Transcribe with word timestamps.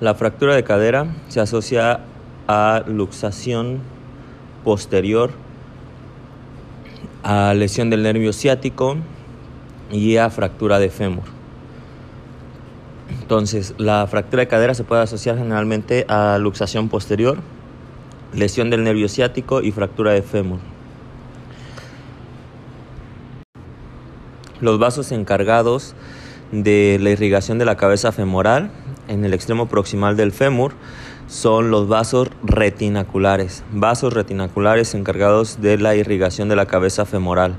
La 0.00 0.14
fractura 0.14 0.54
de 0.54 0.64
cadera 0.64 1.14
se 1.28 1.40
asocia 1.40 2.00
a 2.48 2.84
luxación 2.86 3.80
posterior, 4.64 5.30
a 7.22 7.52
lesión 7.52 7.90
del 7.90 8.02
nervio 8.02 8.32
ciático 8.32 8.96
y 9.90 10.16
a 10.16 10.30
fractura 10.30 10.78
de 10.78 10.88
fémur. 10.88 11.24
Entonces, 13.20 13.74
la 13.76 14.06
fractura 14.06 14.40
de 14.40 14.48
cadera 14.48 14.72
se 14.72 14.84
puede 14.84 15.02
asociar 15.02 15.36
generalmente 15.36 16.06
a 16.08 16.38
luxación 16.38 16.88
posterior, 16.88 17.36
lesión 18.32 18.70
del 18.70 18.84
nervio 18.84 19.06
ciático 19.06 19.60
y 19.60 19.70
fractura 19.70 20.12
de 20.12 20.22
fémur. 20.22 20.60
Los 24.62 24.78
vasos 24.78 25.12
encargados 25.12 25.94
de 26.52 26.98
la 27.02 27.10
irrigación 27.10 27.58
de 27.58 27.66
la 27.66 27.76
cabeza 27.76 28.12
femoral 28.12 28.70
en 29.10 29.24
el 29.24 29.34
extremo 29.34 29.66
proximal 29.66 30.16
del 30.16 30.32
fémur 30.32 30.72
son 31.26 31.70
los 31.70 31.88
vasos 31.88 32.30
retinaculares, 32.42 33.64
vasos 33.72 34.12
retinaculares 34.12 34.94
encargados 34.94 35.60
de 35.60 35.78
la 35.78 35.94
irrigación 35.96 36.48
de 36.48 36.56
la 36.56 36.66
cabeza 36.66 37.04
femoral. 37.04 37.56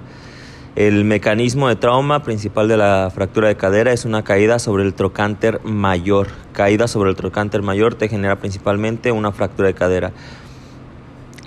El 0.76 1.04
mecanismo 1.04 1.68
de 1.68 1.76
trauma 1.76 2.24
principal 2.24 2.70
de 2.70 2.78
la 2.78 3.12
fractura 3.14 3.50
de 3.50 3.58
cadera 3.58 3.92
es 3.92 4.06
una 4.06 4.24
caída 4.24 4.58
sobre 4.58 4.84
el 4.84 4.94
trocánter 4.94 5.62
mayor. 5.66 6.28
Caída 6.54 6.88
sobre 6.88 7.10
el 7.10 7.18
trocánter 7.18 7.62
mayor 7.62 7.96
te 7.96 8.08
genera 8.08 8.38
principalmente 8.38 9.12
una 9.12 9.34
fractura 9.34 9.68
de 9.68 9.74
cadera. 9.74 10.12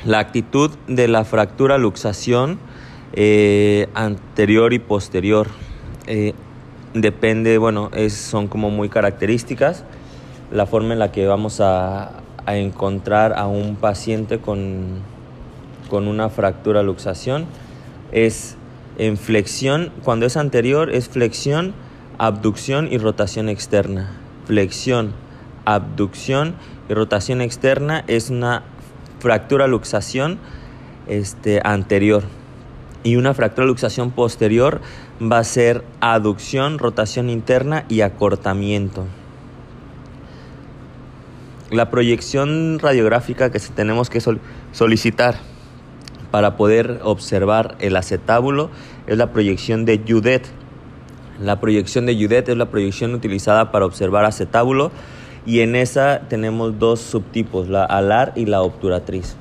La 0.04 0.18
actitud 0.18 0.70
de 0.86 1.09
la 1.09 1.24
fractura 1.24 1.78
luxación 1.78 2.59
eh, 3.14 3.88
anterior 3.95 4.74
y 4.74 4.78
posterior 4.78 5.48
eh, 6.06 6.34
depende, 6.94 7.58
bueno, 7.58 7.90
es, 7.92 8.14
son 8.14 8.48
como 8.48 8.70
muy 8.70 8.88
características 8.88 9.84
la 10.50 10.66
forma 10.66 10.92
en 10.92 11.00
la 11.00 11.12
que 11.12 11.26
vamos 11.26 11.60
a, 11.60 12.20
encontrar 12.46 13.32
a 13.38 13.46
un 13.46 13.74
paciente 13.74 14.38
con, 14.38 14.98
con 15.88 16.06
una 16.06 16.28
fractura 16.28 16.82
luxación 16.82 17.46
es 18.12 18.59
en 18.98 19.16
flexión, 19.16 19.92
cuando 20.02 20.26
es 20.26 20.36
anterior 20.36 20.90
es 20.90 21.09
flexión, 21.09 21.73
abducción 22.18 22.88
y 22.92 22.98
rotación 22.98 23.48
externa. 23.48 24.12
Flexión, 24.45 25.12
abducción 25.64 26.54
y 26.90 26.92
rotación 26.92 27.40
externa 27.40 28.04
es 28.08 28.29
una 28.29 28.62
fractura 29.20 29.66
luxación 29.66 30.38
este, 31.08 31.62
anterior. 31.64 32.24
Y 33.05 33.16
una 33.16 33.35
fractura 33.35 33.66
luxación 33.66 34.10
posterior 34.10 34.80
va 35.23 35.38
a 35.38 35.45
ser 35.45 35.85
aducción, 36.01 36.79
rotación 36.79 37.30
interna 37.30 37.85
y 37.88 38.01
acortamiento. 38.01 39.05
La 41.71 41.91
proyección 41.91 42.79
radiográfica 42.79 43.51
que 43.51 43.60
tenemos 43.60 44.10
que 44.10 44.23
solicitar 44.73 45.37
para 46.30 46.57
poder 46.57 47.01
observar 47.05 47.77
el 47.79 47.95
acetábulo 47.97 48.71
es 49.07 49.16
la 49.16 49.32
proyección 49.32 49.85
de 49.85 50.02
Judet. 50.07 50.47
La 51.41 51.60
proyección 51.60 52.07
de 52.07 52.16
Judet 52.16 52.49
es 52.49 52.57
la 52.57 52.71
proyección 52.71 53.15
utilizada 53.15 53.71
para 53.71 53.87
observar 53.87 54.25
acetábulo 54.25 54.91
y 55.47 55.60
en 55.60 55.77
esa 55.77 56.23
tenemos 56.29 56.79
dos 56.79 57.01
subtipos, 57.01 57.69
la 57.69 57.85
alar 57.85 58.32
y 58.35 58.47
la 58.47 58.63
obturatriz. 58.63 59.37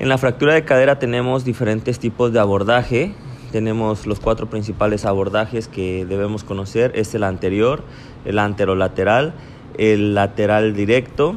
En 0.00 0.08
la 0.08 0.16
fractura 0.16 0.54
de 0.54 0.64
cadera 0.64 1.00
tenemos 1.00 1.44
diferentes 1.44 1.98
tipos 1.98 2.32
de 2.32 2.38
abordaje. 2.38 3.14
Tenemos 3.50 4.06
los 4.06 4.20
cuatro 4.20 4.48
principales 4.48 5.04
abordajes 5.04 5.66
que 5.66 6.06
debemos 6.06 6.44
conocer. 6.44 6.92
Es 6.94 7.16
el 7.16 7.24
anterior, 7.24 7.82
el 8.24 8.38
anterolateral, 8.38 9.34
el 9.76 10.14
lateral 10.14 10.74
directo 10.74 11.34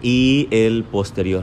y 0.00 0.46
el 0.52 0.84
posterior. 0.84 1.42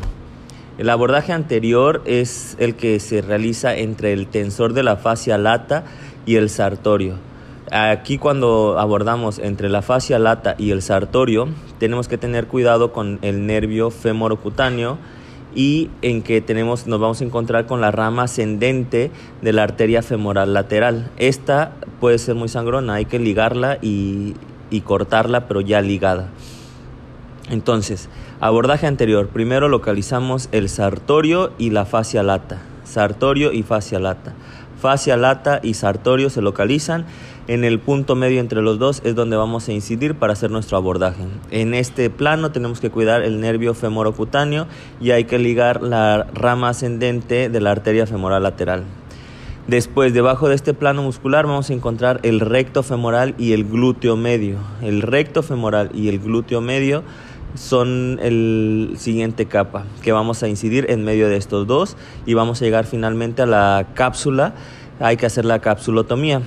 El 0.78 0.90
abordaje 0.90 1.34
anterior 1.34 2.02
es 2.06 2.56
el 2.58 2.76
que 2.76 3.02
se 3.02 3.22
realiza 3.22 3.76
entre 3.76 4.14
el 4.14 4.28
tensor 4.28 4.72
de 4.72 4.83
la 4.83 4.95
fascia 4.95 5.38
lata 5.38 5.83
y 6.26 6.38
el 6.38 6.50
sartorio. 6.50 7.16
Aquí 7.70 8.17
cuando 8.17 8.80
abordamos 8.80 9.39
entre 9.39 9.67
la 9.67 9.82
fascia 9.82 10.20
lata 10.20 10.56
y 10.58 10.72
el 10.72 10.82
sartorio, 10.82 11.50
tenemos 11.80 12.08
que 12.08 12.17
tener 12.17 12.48
cuidado 12.48 12.94
con 12.94 13.20
el 13.23 13.45
nervio 13.45 13.92
femorocutáneo 13.92 14.98
y 15.55 15.89
en 16.02 16.21
que 16.21 16.41
tenemos, 16.41 16.87
nos 16.87 16.99
vamos 16.99 17.21
a 17.21 17.23
encontrar 17.23 17.65
con 17.65 17.81
la 17.81 17.91
rama 17.91 18.23
ascendente 18.23 19.11
de 19.41 19.53
la 19.53 19.64
arteria 19.64 20.02
femoral 20.02 20.53
lateral. 20.53 21.11
Esta 21.17 21.73
puede 21.99 22.17
ser 22.17 22.36
muy 22.36 22.49
sangrona, 22.49 22.95
hay 22.95 23.05
que 23.05 23.19
ligarla 23.19 23.77
y, 23.81 24.36
y 24.69 24.81
cortarla, 24.81 25.47
pero 25.47 25.61
ya 25.61 25.81
ligada. 25.81 26.30
Entonces, 27.49 28.09
abordaje 28.39 28.87
anterior. 28.87 29.27
Primero 29.27 29.67
localizamos 29.67 30.49
el 30.52 30.69
sartorio 30.69 31.52
y 31.58 31.71
la 31.71 31.85
fascia 31.85 32.23
lata. 32.23 32.61
Sartorio 32.83 33.52
y 33.52 33.64
fascia 33.64 33.99
lata. 33.99 34.33
Fascia 34.80 35.17
lata 35.17 35.59
y 35.64 35.75
sartorio 35.75 36.30
se 36.30 36.41
localizan. 36.41 37.05
En 37.45 37.65
el 37.65 37.80
punto 37.80 38.15
medio 38.15 38.39
entre 38.39 38.61
los 38.61 38.80
dos 38.80 39.02
es 39.04 39.15
donde 39.15 39.36
vamos 39.36 39.67
a 39.67 39.73
incidir 39.73 40.15
para 40.15 40.31
hacer 40.31 40.49
nuestro 40.49 40.77
abordaje. 40.77 41.23
En 41.52 41.73
este 41.73 42.09
plano 42.09 42.54
tenemos 42.54 42.80
que 42.80 42.89
cuidar 42.89 43.21
el 43.21 43.42
nervio 43.42 43.73
femorocutáneo 43.73 44.65
y 45.02 45.11
hay 45.11 45.26
que 45.26 45.37
ligar 45.39 45.83
la 45.83 46.26
rama 46.33 46.70
ascendente 46.70 47.49
de 47.49 47.59
la 47.59 47.71
arteria 47.71 48.08
femoral 48.08 48.43
lateral. 48.43 48.86
Después, 49.67 50.14
debajo 50.14 50.48
de 50.48 50.55
este 50.55 50.73
plano 50.73 51.03
muscular 51.03 51.45
vamos 51.45 51.70
a 51.70 51.73
encontrar 51.73 52.21
el 52.23 52.39
recto 52.39 52.82
femoral 52.82 53.36
y 53.37 53.52
el 53.52 53.65
glúteo 53.65 54.15
medio. 54.15 54.59
El 54.82 55.02
recto 55.02 55.43
femoral 55.43 55.89
y 55.93 56.08
el 56.08 56.20
glúteo 56.20 56.61
medio 56.61 57.03
son 57.55 58.20
el 58.21 58.93
siguiente 58.95 59.48
capa 59.48 59.83
que 60.02 60.14
vamos 60.14 60.43
a 60.43 60.48
incidir 60.48 60.89
en 60.89 61.03
medio 61.03 61.27
de 61.27 61.36
estos 61.36 61.67
dos 61.67 61.98
y 62.26 62.36
vamos 62.36 62.61
a 62.61 62.65
llegar 62.65 62.86
finalmente 62.86 63.42
a 63.42 63.45
la 63.45 63.87
cápsula. 63.95 64.53
Hay 65.02 65.17
que 65.17 65.26
hacer 65.26 65.43
la 65.43 65.59
capsulotomía. 65.59 66.42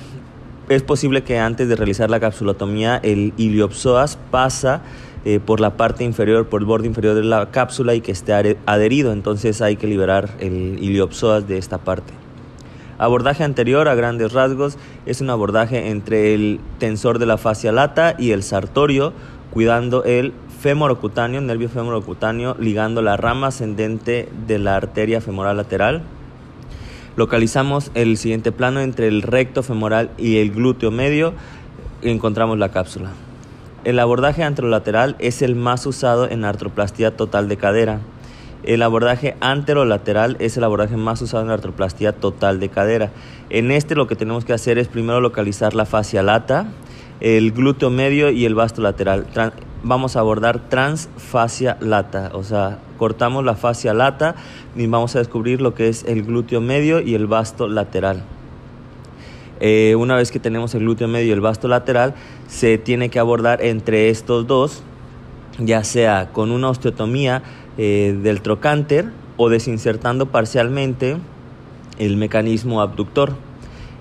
Es 0.69 0.83
posible 0.83 1.23
que 1.23 1.39
antes 1.39 1.69
de 1.69 1.77
realizar 1.77 2.11
la 2.11 2.19
capsulotomía 2.19 2.97
el 2.97 3.33
iliopsoas 3.37 4.19
pasa 4.33 4.83
eh, 5.25 5.39
por 5.39 5.61
la 5.61 5.77
parte 5.77 6.03
inferior, 6.03 6.49
por 6.49 6.61
el 6.61 6.67
borde 6.67 6.89
inferior 6.89 7.15
de 7.15 7.23
la 7.23 7.53
cápsula 7.53 7.95
y 7.95 8.01
que 8.01 8.11
esté 8.11 8.59
adherido. 8.67 9.13
Entonces 9.13 9.63
hay 9.63 9.77
que 9.77 9.87
liberar 9.87 10.31
el 10.41 10.79
iliopsoas 10.83 11.47
de 11.47 11.59
esta 11.59 11.79
parte. 11.79 12.13
Abordaje 12.99 13.45
anterior 13.45 13.87
a 13.87 13.95
grandes 13.95 14.33
rasgos 14.33 14.77
es 15.05 15.21
un 15.21 15.31
abordaje 15.31 15.91
entre 15.91 16.35
el 16.35 16.59
tensor 16.79 17.21
de 17.21 17.27
la 17.27 17.37
fascia 17.37 17.71
lata 17.71 18.17
y 18.19 18.33
el 18.33 18.43
sartorio, 18.43 19.13
cuidando 19.53 20.03
el 20.03 20.33
femorocutáneo, 20.61 21.41
nervio 21.43 21.69
femorocutáneo, 21.69 22.57
ligando 22.59 23.03
la 23.03 23.17
rama 23.17 23.49
ascendente 23.49 24.29
de 24.49 24.59
la 24.59 24.75
arteria 24.75 25.21
femoral 25.21 25.59
lateral. 25.59 26.03
Localizamos 27.17 27.91
el 27.95 28.19
siguiente 28.19 28.53
plano 28.53 28.81
entre 28.81 29.09
el 29.09 29.23
recto 29.23 29.63
femoral 29.63 30.11
y 30.19 30.37
el 30.37 30.51
glúteo 30.51 30.91
medio 30.91 31.33
y 32.03 32.11
encontramos 32.11 32.59
la 32.59 32.71
cápsula. 32.71 33.11
El 33.85 33.99
abordaje 34.01 34.43
anterolateral 34.43 35.17
es 35.19 35.41
el 35.41 35.55
más 35.55 35.87
usado 35.87 36.29
en 36.29 36.45
artroplastía 36.45 37.17
total 37.17 37.49
de 37.49 37.57
cadera. 37.57 38.01
El 38.65 38.83
abordaje 38.83 39.35
anterolateral 39.41 40.37
es 40.41 40.59
el 40.59 40.65
abordaje 40.65 40.99
más 40.99 41.23
usado 41.23 41.43
en 41.43 41.49
la 41.49 41.55
artroplastía 41.55 42.13
total 42.13 42.61
de 42.61 42.69
cadera. 42.69 43.13
En 43.49 43.71
este 43.71 43.95
lo 43.95 44.07
que 44.07 44.17
tenemos 44.17 44.45
que 44.45 44.53
hacer 44.53 44.77
es 44.77 44.89
primero 44.89 45.21
localizar 45.23 45.73
la 45.75 45.87
fascia 45.87 46.23
lata, 46.23 46.67
el 47.21 47.53
glúteo 47.53 47.91
medio 47.91 48.31
y 48.31 48.45
el 48.45 48.55
vasto 48.55 48.83
lateral 48.83 49.27
vamos 49.87 50.17
a 50.17 50.21
abordar 50.21 50.69
transfascia 50.69 51.77
lata, 51.81 52.31
o 52.35 52.43
sea, 52.43 52.79
cortamos 52.99 53.45
la 53.45 53.55
fascia 53.55 53.95
lata 53.95 54.35
y 54.75 54.87
vamos 54.87 55.15
a 55.15 55.21
descubrir 55.21 55.61
lo 55.61 55.75
que 55.75 55.89
es 55.89 56.05
el 56.05 56.25
glúteo 56.25 56.61
medio 56.61 57.01
y 57.01 57.15
el 57.15 57.27
vasto 57.27 57.69
lateral. 57.69 58.23
Eh, 59.61 59.95
una 59.97 60.17
vez 60.17 60.33
que 60.33 60.41
tenemos 60.41 60.75
el 60.75 60.81
glúteo 60.81 61.09
medio 61.09 61.29
y 61.29 61.31
el 61.31 61.41
vasto 61.41 61.69
lateral, 61.69 62.15
se 62.49 62.79
tiene 62.79 63.11
que 63.11 63.21
abordar 63.21 63.63
entre 63.63 64.11
estos 64.11 64.47
dos, 64.47 64.83
ya 65.59 65.85
sea 65.85 66.31
con 66.33 66.51
una 66.51 66.69
osteotomía 66.69 67.43
eh, 67.79 68.19
del 68.23 68.43
trocánter 68.43 69.11
o 69.37 69.49
desinsertando 69.49 70.27
parcialmente 70.27 71.17
el 71.99 72.17
mecanismo 72.17 72.81
abductor. 72.81 73.35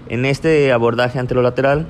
En 0.10 0.26
este 0.26 0.72
abordaje 0.72 1.20
anterolateral, 1.20 1.88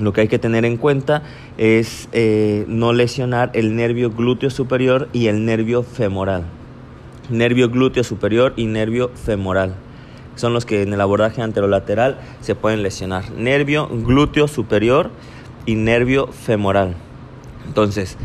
lo 0.00 0.12
que 0.12 0.22
hay 0.22 0.28
que 0.28 0.38
tener 0.38 0.64
en 0.64 0.76
cuenta 0.76 1.22
es 1.58 2.08
eh, 2.12 2.64
no 2.68 2.92
lesionar 2.92 3.50
el 3.54 3.76
nervio 3.76 4.10
glúteo 4.10 4.50
superior 4.50 5.08
y 5.12 5.26
el 5.26 5.44
nervio 5.44 5.82
femoral. 5.82 6.44
Nervio 7.28 7.68
glúteo 7.68 8.02
superior 8.02 8.52
y 8.56 8.66
nervio 8.66 9.10
femoral. 9.10 9.74
Son 10.36 10.52
los 10.52 10.64
que 10.64 10.82
en 10.82 10.92
el 10.92 11.00
abordaje 11.00 11.42
anterolateral 11.42 12.18
se 12.40 12.54
pueden 12.54 12.82
lesionar. 12.82 13.30
Nervio 13.32 13.88
glúteo 13.88 14.48
superior 14.48 15.10
y 15.66 15.74
nervio 15.74 16.28
femoral. 16.28 16.94
Entonces, 17.66 18.16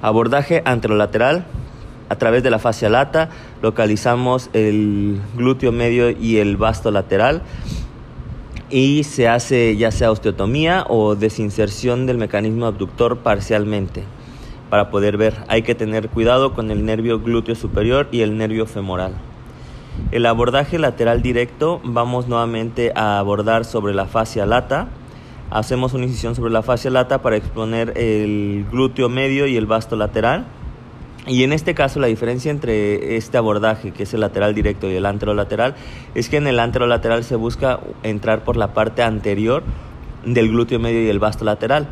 abordaje 0.00 0.62
anterolateral, 0.64 1.46
a 2.08 2.16
través 2.16 2.42
de 2.42 2.50
la 2.50 2.58
fascia 2.58 2.90
lata 2.90 3.30
localizamos 3.62 4.50
el 4.52 5.18
glúteo 5.34 5.72
medio 5.72 6.10
y 6.10 6.36
el 6.38 6.58
vasto 6.58 6.90
lateral 6.90 7.42
y 8.72 9.04
se 9.04 9.28
hace 9.28 9.76
ya 9.76 9.90
sea 9.92 10.10
osteotomía 10.10 10.86
o 10.88 11.14
desinserción 11.14 12.06
del 12.06 12.16
mecanismo 12.16 12.66
abductor 12.66 13.18
parcialmente. 13.18 14.02
para 14.70 14.88
poder 14.88 15.18
ver. 15.18 15.34
Hay 15.48 15.64
que 15.64 15.74
tener 15.74 16.08
cuidado 16.08 16.54
con 16.54 16.70
el 16.70 16.86
nervio 16.86 17.20
glúteo 17.20 17.54
superior 17.54 18.08
y 18.10 18.22
el 18.22 18.38
nervio 18.38 18.64
femoral. 18.64 19.12
El 20.12 20.24
abordaje 20.24 20.78
lateral 20.78 21.20
directo, 21.20 21.82
vamos 21.84 22.26
nuevamente 22.26 22.90
a 22.94 23.18
abordar 23.18 23.66
sobre 23.66 23.92
la 23.92 24.06
fascia 24.06 24.46
lata. 24.46 24.88
Hacemos 25.50 25.92
una 25.92 26.04
incisión 26.04 26.34
sobre 26.34 26.50
la 26.50 26.62
fascia 26.62 26.90
lata 26.90 27.20
para 27.20 27.36
exponer 27.36 27.92
el 27.98 28.64
glúteo 28.70 29.10
medio 29.10 29.46
y 29.46 29.58
el 29.58 29.66
vasto 29.66 29.94
lateral. 29.94 30.46
Y 31.26 31.44
en 31.44 31.52
este 31.52 31.74
caso 31.74 32.00
la 32.00 32.08
diferencia 32.08 32.50
entre 32.50 33.16
este 33.16 33.38
abordaje, 33.38 33.92
que 33.92 34.02
es 34.02 34.14
el 34.14 34.20
lateral 34.20 34.54
directo, 34.54 34.90
y 34.90 34.94
el 34.94 35.06
anterolateral, 35.06 35.76
es 36.14 36.28
que 36.28 36.38
en 36.38 36.48
el 36.48 36.58
anterolateral 36.58 37.22
se 37.22 37.36
busca 37.36 37.78
entrar 38.02 38.42
por 38.42 38.56
la 38.56 38.74
parte 38.74 39.02
anterior 39.02 39.62
del 40.24 40.48
glúteo 40.48 40.80
medio 40.80 41.02
y 41.02 41.08
el 41.08 41.20
vasto 41.20 41.44
lateral, 41.44 41.88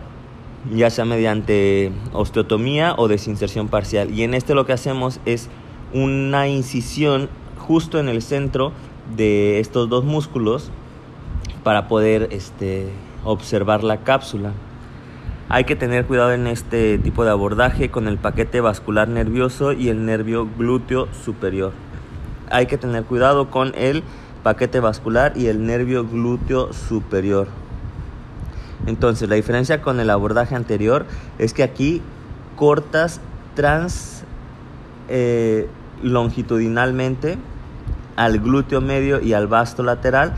ya 0.75 0.91
sea 0.91 1.05
mediante 1.05 1.93
osteotomía 2.12 2.94
o 2.97 3.06
desinserción 3.06 3.69
parcial. 3.69 4.11
Y 4.11 4.25
en 4.25 4.35
este 4.35 4.55
lo 4.55 4.67
que 4.67 4.73
hacemos 4.73 5.21
es 5.27 5.49
una 5.93 6.49
incisión 6.49 7.29
justo 7.56 8.00
en 8.00 8.09
el 8.09 8.23
centro 8.23 8.73
de 9.17 9.61
estos 9.61 9.88
dos 9.88 10.05
músculos 10.05 10.71
para 11.62 11.87
poder 11.88 12.29
este, 12.32 12.88
observar 13.25 13.85
la 13.85 13.99
cápsula. 13.99 14.53
Hay 15.52 15.64
que 15.64 15.75
tener 15.75 16.06
cuidado 16.06 16.32
en 16.32 16.47
este 16.47 16.97
tipo 16.99 17.25
de 17.25 17.32
abordaje 17.32 17.91
con 17.91 18.06
el 18.06 18.19
paquete 18.19 18.61
vascular 18.61 19.08
nervioso 19.08 19.73
y 19.73 19.88
el 19.88 20.06
nervio 20.06 20.49
glúteo 20.56 21.08
superior. 21.12 21.73
Hay 22.50 22.67
que 22.67 22.79
tener 22.79 23.02
cuidado 23.02 23.50
con 23.50 23.73
el 23.75 24.05
paquete 24.44 24.79
vascular 24.79 25.32
y 25.35 25.49
el 25.49 25.67
nervio 25.67 26.06
glúteo 26.06 26.73
superior. 26.73 27.49
Entonces, 28.87 29.29
la 29.29 29.35
diferencia 29.35 29.82
con 29.82 29.99
el 29.99 30.11
abordaje 30.11 30.55
anterior 30.55 31.05
es 31.41 31.53
que 31.53 31.64
aquí 31.64 32.00
cortas 32.55 33.20
trans 33.56 34.23
eh, 35.08 35.67
longitudinalmente 36.00 37.38
al 38.14 38.38
glúteo 38.38 38.81
medio 38.81 39.20
y 39.20 39.32
al 39.32 39.49
vasto 39.49 39.82
lateral 39.82 40.32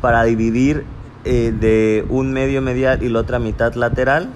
para 0.00 0.24
dividir 0.24 0.84
eh, 1.24 1.54
de 1.56 2.04
un 2.08 2.32
medio 2.32 2.62
medial 2.62 3.04
y 3.04 3.08
la 3.08 3.20
otra 3.20 3.38
mitad 3.38 3.72
lateral 3.74 4.28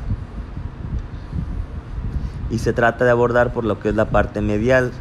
y 2.50 2.58
se 2.58 2.72
trata 2.72 3.04
de 3.04 3.10
abordar 3.10 3.52
por 3.52 3.64
lo 3.64 3.78
que 3.80 3.90
es 3.90 3.94
la 3.94 4.06
parte 4.06 4.40
medial. 4.40 4.92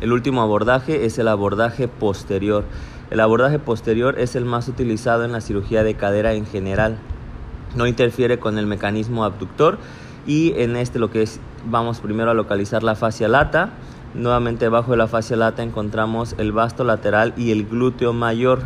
El 0.00 0.12
último 0.12 0.40
abordaje 0.40 1.04
es 1.04 1.18
el 1.18 1.28
abordaje 1.28 1.86
posterior. 1.86 2.64
El 3.10 3.20
abordaje 3.20 3.58
posterior 3.58 4.18
es 4.18 4.34
el 4.34 4.44
más 4.44 4.68
utilizado 4.68 5.24
en 5.24 5.32
la 5.32 5.40
cirugía 5.40 5.82
de 5.82 5.94
cadera 5.94 6.32
en 6.32 6.46
general. 6.46 6.96
No 7.74 7.86
interfiere 7.86 8.38
con 8.38 8.56
el 8.56 8.66
mecanismo 8.66 9.24
abductor 9.24 9.78
y 10.26 10.54
en 10.56 10.76
este 10.76 10.98
lo 10.98 11.10
que 11.10 11.22
es 11.22 11.40
vamos 11.66 12.00
primero 12.00 12.30
a 12.30 12.34
localizar 12.34 12.82
la 12.82 12.94
fascia 12.94 13.28
lata. 13.28 13.70
Nuevamente 14.14 14.64
debajo 14.64 14.92
de 14.92 14.96
la 14.96 15.06
fascia 15.06 15.36
lata 15.36 15.62
encontramos 15.62 16.34
el 16.38 16.52
vasto 16.52 16.82
lateral 16.82 17.34
y 17.36 17.50
el 17.50 17.66
glúteo 17.66 18.12
mayor. 18.12 18.62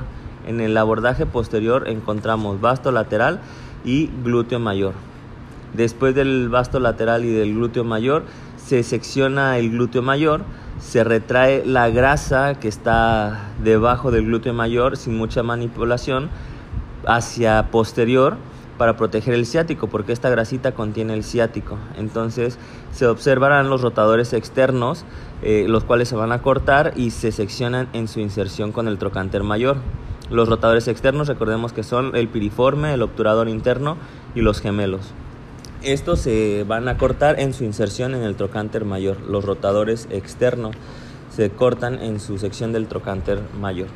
En 0.46 0.60
el 0.60 0.76
abordaje 0.76 1.26
posterior 1.26 1.88
encontramos 1.88 2.60
vasto 2.60 2.92
lateral 2.92 3.40
y 3.84 4.10
glúteo 4.22 4.58
mayor. 4.58 4.94
Después 5.74 6.14
del 6.14 6.48
vasto 6.48 6.78
lateral 6.80 7.24
y 7.24 7.32
del 7.32 7.54
glúteo 7.54 7.84
mayor, 7.84 8.22
se 8.56 8.82
secciona 8.82 9.58
el 9.58 9.70
glúteo 9.70 10.02
mayor, 10.02 10.42
se 10.80 11.04
retrae 11.04 11.64
la 11.66 11.90
grasa 11.90 12.54
que 12.54 12.68
está 12.68 13.50
debajo 13.62 14.10
del 14.10 14.24
glúteo 14.24 14.54
mayor 14.54 14.96
sin 14.96 15.16
mucha 15.16 15.42
manipulación 15.42 16.30
hacia 17.06 17.70
posterior 17.70 18.36
para 18.78 18.96
proteger 18.96 19.34
el 19.34 19.46
ciático, 19.46 19.88
porque 19.88 20.12
esta 20.12 20.30
grasita 20.30 20.72
contiene 20.72 21.14
el 21.14 21.24
ciático. 21.24 21.78
Entonces 21.96 22.58
se 22.92 23.06
observarán 23.06 23.70
los 23.70 23.82
rotadores 23.82 24.32
externos, 24.32 25.04
eh, 25.42 25.66
los 25.68 25.84
cuales 25.84 26.08
se 26.08 26.16
van 26.16 26.32
a 26.32 26.42
cortar 26.42 26.92
y 26.96 27.10
se 27.10 27.32
seccionan 27.32 27.88
en 27.92 28.08
su 28.08 28.20
inserción 28.20 28.72
con 28.72 28.88
el 28.88 28.98
trocánter 28.98 29.42
mayor. 29.42 29.76
Los 30.30 30.48
rotadores 30.48 30.88
externos, 30.88 31.28
recordemos 31.28 31.72
que 31.72 31.82
son 31.82 32.16
el 32.16 32.28
piriforme, 32.28 32.94
el 32.94 33.02
obturador 33.02 33.48
interno 33.48 33.96
y 34.34 34.40
los 34.40 34.60
gemelos. 34.60 35.12
Estos 35.82 36.20
se 36.20 36.64
van 36.66 36.88
a 36.88 36.96
cortar 36.96 37.38
en 37.38 37.52
su 37.52 37.64
inserción 37.64 38.14
en 38.14 38.22
el 38.22 38.36
trocánter 38.36 38.86
mayor. 38.86 39.20
Los 39.20 39.44
rotadores 39.44 40.08
externos 40.10 40.74
se 41.30 41.50
cortan 41.50 42.02
en 42.02 42.20
su 42.20 42.38
sección 42.38 42.72
del 42.72 42.86
trocánter 42.86 43.40
mayor. 43.60 43.88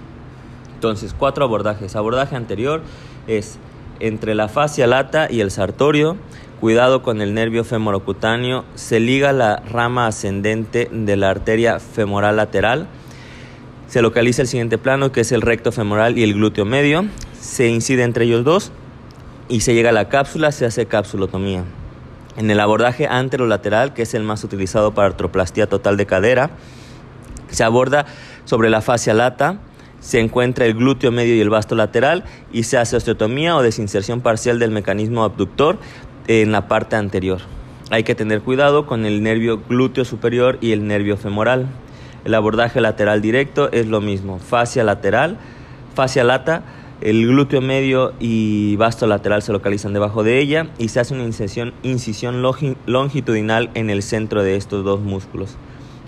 Entonces, 0.74 1.14
cuatro 1.18 1.44
abordajes. 1.44 1.96
Abordaje 1.96 2.36
anterior 2.36 2.82
es 3.26 3.58
entre 4.00 4.34
la 4.34 4.48
fascia 4.48 4.86
lata 4.86 5.28
y 5.30 5.40
el 5.40 5.50
sartorio. 5.50 6.16
Cuidado 6.60 7.02
con 7.02 7.22
el 7.22 7.32
nervio 7.32 7.64
femorocutáneo. 7.64 8.64
Se 8.74 9.00
liga 9.00 9.32
la 9.32 9.56
rama 9.56 10.06
ascendente 10.06 10.90
de 10.92 11.16
la 11.16 11.30
arteria 11.30 11.80
femoral 11.80 12.36
lateral 12.36 12.86
se 13.88 14.02
localiza 14.02 14.42
el 14.42 14.48
siguiente 14.48 14.78
plano 14.78 15.12
que 15.12 15.22
es 15.22 15.32
el 15.32 15.40
recto 15.40 15.72
femoral 15.72 16.18
y 16.18 16.22
el 16.22 16.34
glúteo 16.34 16.64
medio. 16.64 17.06
Se 17.40 17.68
incide 17.68 18.02
entre 18.02 18.26
ellos 18.26 18.44
dos 18.44 18.70
y 19.48 19.60
se 19.60 19.74
llega 19.74 19.90
a 19.90 19.92
la 19.92 20.08
cápsula, 20.08 20.52
se 20.52 20.66
hace 20.66 20.86
capsulotomía. 20.86 21.64
En 22.36 22.50
el 22.50 22.60
abordaje 22.60 23.06
anterolateral, 23.06 23.94
que 23.94 24.02
es 24.02 24.14
el 24.14 24.22
más 24.22 24.44
utilizado 24.44 24.92
para 24.92 25.08
artroplastía 25.08 25.66
total 25.66 25.96
de 25.96 26.06
cadera, 26.06 26.50
se 27.50 27.64
aborda 27.64 28.06
sobre 28.44 28.68
la 28.70 28.82
fascia 28.82 29.14
lata, 29.14 29.58
se 30.00 30.20
encuentra 30.20 30.66
el 30.66 30.74
glúteo 30.74 31.10
medio 31.10 31.34
y 31.34 31.40
el 31.40 31.50
vasto 31.50 31.74
lateral 31.74 32.24
y 32.52 32.64
se 32.64 32.76
hace 32.76 32.96
osteotomía 32.96 33.56
o 33.56 33.62
desinserción 33.62 34.20
parcial 34.20 34.58
del 34.58 34.70
mecanismo 34.70 35.24
abductor 35.24 35.78
en 36.28 36.52
la 36.52 36.68
parte 36.68 36.94
anterior. 36.94 37.40
Hay 37.90 38.04
que 38.04 38.14
tener 38.14 38.42
cuidado 38.42 38.86
con 38.86 39.06
el 39.06 39.22
nervio 39.22 39.62
glúteo 39.66 40.04
superior 40.04 40.58
y 40.60 40.72
el 40.72 40.86
nervio 40.86 41.16
femoral. 41.16 41.66
El 42.28 42.34
abordaje 42.34 42.82
lateral 42.82 43.22
directo 43.22 43.72
es 43.72 43.86
lo 43.86 44.02
mismo, 44.02 44.38
fascia 44.38 44.84
lateral, 44.84 45.38
fascia 45.94 46.24
lata, 46.24 46.62
el 47.00 47.26
glúteo 47.26 47.62
medio 47.62 48.12
y 48.20 48.76
vasto 48.76 49.06
lateral 49.06 49.40
se 49.40 49.50
localizan 49.50 49.94
debajo 49.94 50.22
de 50.22 50.38
ella 50.38 50.66
y 50.76 50.88
se 50.88 51.00
hace 51.00 51.14
una 51.14 51.24
incisión, 51.24 51.72
incisión 51.82 52.42
longitudinal 52.84 53.70
en 53.72 53.88
el 53.88 54.02
centro 54.02 54.42
de 54.42 54.56
estos 54.56 54.84
dos 54.84 55.00
músculos. 55.00 55.56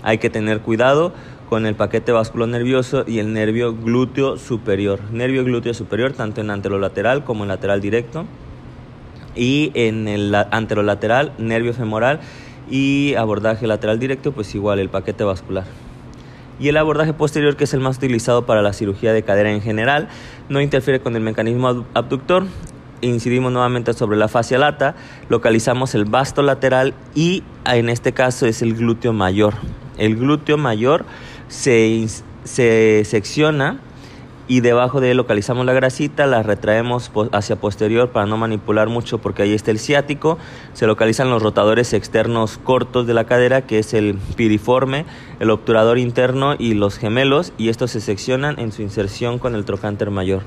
Hay 0.03 0.19
que 0.19 0.29
tener 0.29 0.61
cuidado 0.61 1.11
con 1.49 1.65
el 1.65 1.73
paquete 1.73 2.13
nervioso 2.45 3.03
y 3.07 3.17
el 3.17 3.33
nervio 3.33 3.75
glúteo 3.75 4.37
superior. 4.37 4.99
Nervio 5.11 5.43
glúteo 5.43 5.73
superior 5.73 6.13
tanto 6.13 6.39
en 6.39 6.51
anterolateral 6.51 7.23
como 7.23 7.45
en 7.45 7.47
lateral 7.47 7.81
directo 7.81 8.27
y 9.35 9.71
en 9.73 10.07
el 10.07 10.35
anterolateral 10.35 11.33
nervio 11.39 11.73
femoral 11.73 12.19
y 12.69 13.15
abordaje 13.15 13.65
lateral 13.65 13.97
directo 13.97 14.33
pues 14.33 14.53
igual 14.53 14.77
el 14.77 14.89
paquete 14.89 15.23
vascular 15.23 15.65
y 16.61 16.69
el 16.69 16.77
abordaje 16.77 17.13
posterior, 17.13 17.57
que 17.57 17.63
es 17.63 17.73
el 17.73 17.79
más 17.79 17.97
utilizado 17.97 18.45
para 18.45 18.61
la 18.61 18.71
cirugía 18.71 19.13
de 19.13 19.23
cadera 19.23 19.51
en 19.51 19.61
general, 19.61 20.09
no 20.47 20.61
interfiere 20.61 20.99
con 20.99 21.15
el 21.15 21.23
mecanismo 21.23 21.85
abductor. 21.95 22.45
Incidimos 23.01 23.51
nuevamente 23.51 23.93
sobre 23.93 24.15
la 24.15 24.27
fascia 24.27 24.59
lata, 24.59 24.95
localizamos 25.27 25.95
el 25.95 26.05
vasto 26.05 26.43
lateral 26.43 26.93
y 27.15 27.41
en 27.65 27.89
este 27.89 28.13
caso 28.13 28.45
es 28.45 28.61
el 28.61 28.75
glúteo 28.75 29.11
mayor. 29.11 29.55
El 29.97 30.15
glúteo 30.17 30.57
mayor 30.57 31.05
se, 31.47 32.05
se 32.43 33.01
secciona 33.05 33.79
y 34.47 34.61
debajo 34.61 34.99
de 35.01 35.11
él 35.11 35.17
localizamos 35.17 35.65
la 35.65 35.73
grasita, 35.73 36.25
la 36.25 36.43
retraemos 36.43 37.11
hacia 37.31 37.55
posterior 37.55 38.09
para 38.09 38.25
no 38.25 38.37
manipular 38.37 38.89
mucho 38.89 39.19
porque 39.19 39.43
ahí 39.43 39.53
está 39.53 39.71
el 39.71 39.79
ciático, 39.79 40.37
se 40.73 40.87
localizan 40.87 41.29
los 41.29 41.41
rotadores 41.41 41.93
externos 41.93 42.57
cortos 42.57 43.07
de 43.07 43.13
la 43.13 43.25
cadera 43.25 43.61
que 43.61 43.79
es 43.79 43.93
el 43.93 44.17
piriforme, 44.35 45.05
el 45.39 45.49
obturador 45.49 45.97
interno 45.97 46.55
y 46.57 46.73
los 46.73 46.97
gemelos 46.97 47.53
y 47.57 47.69
estos 47.69 47.91
se 47.91 48.01
seccionan 48.01 48.59
en 48.59 48.71
su 48.71 48.81
inserción 48.81 49.39
con 49.39 49.55
el 49.55 49.65
trocánter 49.65 50.11
mayor. 50.11 50.41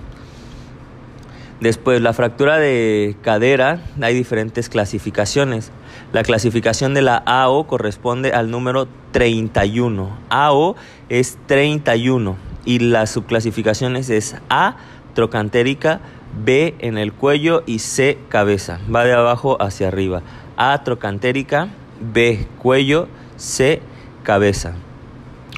Después, 1.60 2.02
la 2.02 2.12
fractura 2.12 2.58
de 2.58 3.16
cadera, 3.22 3.80
hay 4.02 4.14
diferentes 4.14 4.68
clasificaciones. 4.68 5.70
La 6.12 6.22
clasificación 6.22 6.92
de 6.94 7.00
la 7.00 7.16
AO 7.16 7.66
corresponde 7.66 8.32
al 8.32 8.50
número 8.50 8.86
31. 9.12 10.10
AO 10.28 10.76
es 11.08 11.38
31 11.46 12.53
y 12.64 12.78
las 12.78 13.10
subclasificaciones 13.10 14.10
es 14.10 14.36
A, 14.48 14.76
trocantérica, 15.14 16.00
B 16.44 16.74
en 16.80 16.98
el 16.98 17.12
cuello 17.12 17.62
y 17.66 17.78
C, 17.78 18.18
cabeza. 18.28 18.80
Va 18.92 19.04
de 19.04 19.12
abajo 19.12 19.60
hacia 19.60 19.88
arriba. 19.88 20.22
A, 20.56 20.82
trocantérica, 20.82 21.68
B, 22.00 22.46
cuello, 22.58 23.08
C, 23.36 23.80
cabeza. 24.22 24.74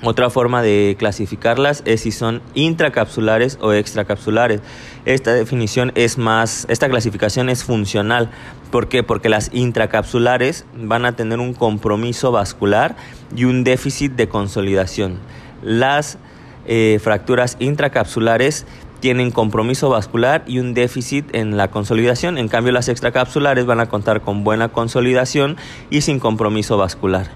Otra 0.02 0.28
forma 0.28 0.60
de 0.60 0.94
clasificarlas 0.98 1.82
es 1.86 2.02
si 2.02 2.12
son 2.12 2.42
intracapsulares 2.52 3.58
o 3.62 3.72
extracapsulares. 3.72 4.60
Esta 5.06 5.32
definición 5.32 5.90
es 5.94 6.18
más, 6.18 6.66
esta 6.68 6.90
clasificación 6.90 7.48
es 7.48 7.64
funcional. 7.64 8.28
¿Por 8.70 8.88
qué? 8.88 9.02
Porque 9.02 9.30
las 9.30 9.50
intracapsulares 9.54 10.66
van 10.76 11.06
a 11.06 11.16
tener 11.16 11.40
un 11.40 11.54
compromiso 11.54 12.30
vascular 12.30 12.94
y 13.34 13.44
un 13.44 13.64
déficit 13.64 14.12
de 14.12 14.28
consolidación. 14.28 15.18
Las 15.62 16.18
eh, 16.66 16.99
fracturas 17.02 17.56
intracapsulares 17.61 18.66
tienen 19.00 19.30
compromiso 19.30 19.88
vascular 19.88 20.42
y 20.46 20.58
un 20.58 20.75
déficit 20.75 21.35
en 21.35 21.56
la 21.56 21.68
consolidación. 21.70 22.38
En 22.38 22.49
cambio, 22.49 22.73
las 22.73 22.88
extracapsulares 22.88 23.66
van 23.66 23.80
a 23.80 23.87
contar 23.87 24.23
con 24.23 24.42
buena 24.42 24.68
consolidación 24.68 25.56
y 25.90 26.00
sin 26.00 26.18
compromiso 26.18 26.76
vascular. 26.76 27.28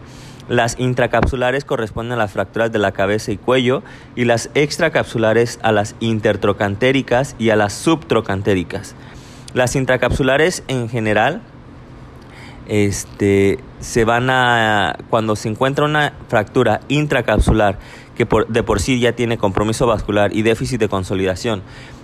Las 0.49 0.81
intracapsulares 0.81 1.65
corresponden 1.65 2.15
a 2.15 2.23
las 2.23 2.33
fracturas 2.33 2.73
de 2.73 2.81
la 2.81 2.91
cabeza 2.91 3.31
y 3.31 3.37
cuello 3.37 3.85
y 4.17 4.25
las 4.25 4.51
extracapsulares 4.55 5.61
a 5.63 5.71
las 5.71 5.95
intertrocantéricas 6.01 7.37
y 7.39 7.51
a 7.51 7.57
las 7.57 7.73
subtrocantéricas. 7.73 8.97
Las 9.55 9.77
intracapsulares 9.77 10.65
en 10.67 10.89
general 10.89 11.43
este, 12.67 13.59
se 13.81 14.05
van 14.05 14.31
a, 14.31 14.97
cuando 15.09 15.37
se 15.37 15.49
encuentra 15.49 15.85
una 15.85 16.15
fractura 16.29 16.81
intracapsular 16.89 17.79
que 18.27 18.45
de 18.49 18.62
por 18.62 18.81
sí 18.81 19.00
ya 19.00 19.12
tiene 19.12 19.39
compromiso 19.39 19.87
vascular 19.87 20.37
y 20.37 20.43
déficit 20.43 20.79
de 20.79 20.89
consolidación, 20.89 21.62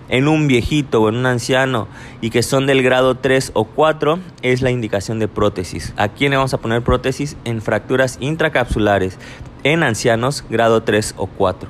en 0.09 0.29
un 0.29 0.47
viejito 0.47 1.03
o 1.03 1.09
en 1.11 1.17
un 1.17 1.27
anciano 1.27 1.89
y 2.23 2.31
que 2.31 2.43
son 2.43 2.67
del 2.67 2.83
grado 2.83 3.17
3 3.17 3.51
o 3.55 3.65
4 3.65 4.19
es 4.41 4.63
la 4.63 4.71
indicación 4.71 5.19
de 5.19 5.29
prótesis. 5.29 5.93
¿A 5.97 6.09
quién 6.09 6.31
le 6.31 6.37
vamos 6.37 6.55
a 6.55 6.59
poner 6.59 6.83
prótesis? 6.83 7.37
En 7.45 7.61
fracturas 7.61 8.17
intracapsulares 8.21 9.19
en 9.63 9.83
ancianos 9.83 10.45
grado 10.49 10.85
3 10.85 11.15
o 11.19 11.27
4. 11.27 11.69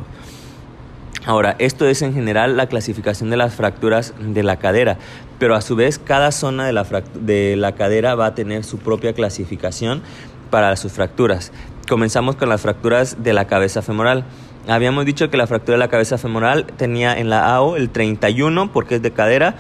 Ahora, 1.25 1.57
esto 1.59 1.89
es 1.89 2.03
en 2.03 2.15
general 2.15 2.57
la 2.57 2.69
clasificación 2.69 3.31
de 3.31 3.37
las 3.37 3.53
fracturas 3.53 4.15
de 4.21 4.45
la 4.45 4.59
cadera, 4.59 4.97
pero 5.41 5.57
a 5.57 5.61
su 5.61 5.75
vez 5.75 5.99
cada 5.99 6.31
zona 6.31 6.67
de 6.67 6.73
la, 6.73 6.85
de 7.15 7.57
la 7.57 7.75
cadera 7.75 8.15
va 8.15 8.27
a 8.27 8.35
tener 8.37 8.63
su 8.63 8.79
propia 8.79 9.13
clasificación 9.13 10.03
para 10.51 10.77
sus 10.77 10.93
fracturas. 10.93 11.53
Comenzamos 11.89 12.37
con 12.37 12.49
las 12.49 12.63
fracturas 12.63 13.23
de 13.23 13.33
la 13.33 13.47
cabeza 13.47 13.83
femoral. 13.83 14.25
Habíamos 14.69 15.07
dicho 15.07 15.31
que 15.31 15.37
la 15.37 15.47
fractura 15.47 15.77
de 15.77 15.85
la 15.85 15.89
cabeza 15.89 16.19
femoral 16.19 16.67
tenía 16.77 17.17
en 17.17 17.31
la 17.31 17.55
AO 17.55 17.77
el 17.77 17.91
31 17.91 18.73
porque 18.73 18.97
es 18.97 19.03
de 19.03 19.13
cadera 19.13 19.57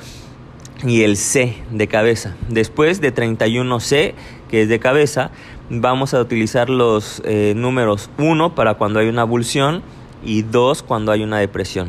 y 0.84 1.02
el 1.02 1.16
C 1.16 1.56
de 1.70 1.86
cabeza. 1.86 2.34
Después 2.48 3.00
de 3.00 3.14
31C, 3.14 4.14
que 4.48 4.62
es 4.62 4.68
de 4.68 4.78
cabeza, 4.78 5.30
vamos 5.70 6.14
a 6.14 6.20
utilizar 6.20 6.68
los 6.68 7.22
eh, 7.24 7.54
números 7.56 8.10
1 8.18 8.54
para 8.54 8.74
cuando 8.74 8.98
hay 8.98 9.08
una 9.08 9.22
abulsión 9.22 9.82
y 10.24 10.42
2 10.42 10.82
cuando 10.82 11.12
hay 11.12 11.22
una 11.22 11.38
depresión. 11.38 11.88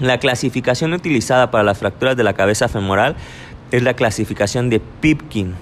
La 0.00 0.18
clasificación 0.18 0.94
utilizada 0.94 1.50
para 1.50 1.64
las 1.64 1.78
fracturas 1.78 2.16
de 2.16 2.24
la 2.24 2.32
cabeza 2.32 2.68
femoral 2.68 3.14
es 3.70 3.82
la 3.82 3.94
clasificación 3.94 4.68
de 4.68 4.80
Pipkin, 4.80 5.54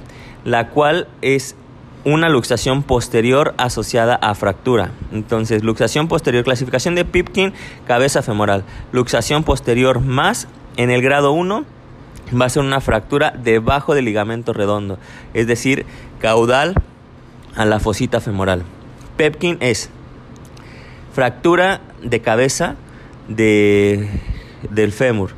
la 0.45 0.69
cual 0.69 1.09
es 1.21 1.57
una 2.05 2.29
luxación 2.29 2.83
posterior 2.83 3.55
asociada 3.59 4.15
a 4.15 4.35
fractura. 4.35 4.93
Entonces, 5.13 5.63
luxación 5.63 6.09
posterior, 6.09 6.45
clasificación 6.45 6.95
de 6.95 7.05
Pipkin, 7.05 7.53
cabeza 7.87 8.23
femoral. 8.23 8.65
Luxación 8.93 9.45
posterior 9.45 10.01
más 10.01 10.49
en 10.77 10.91
el 10.91 11.03
grado 11.03 11.33
1 11.33 11.65
va 12.41 12.47
a 12.47 12.49
ser 12.49 12.63
una 12.63 12.81
fractura 12.81 13.33
debajo 13.43 13.95
del 13.95 14.05
ligamento 14.05 14.53
redondo, 14.53 14.99
es 15.35 15.47
decir, 15.47 15.85
caudal 16.21 16.75
a 17.57 17.65
la 17.65 17.81
fosita 17.81 18.21
femoral. 18.21 18.63
Pepkin 19.17 19.59
es 19.61 19.91
Fractura 21.13 21.81
de 22.03 22.21
cabeza 22.21 22.77
de, 23.27 24.09
del 24.71 24.93
fémur. 24.93 25.33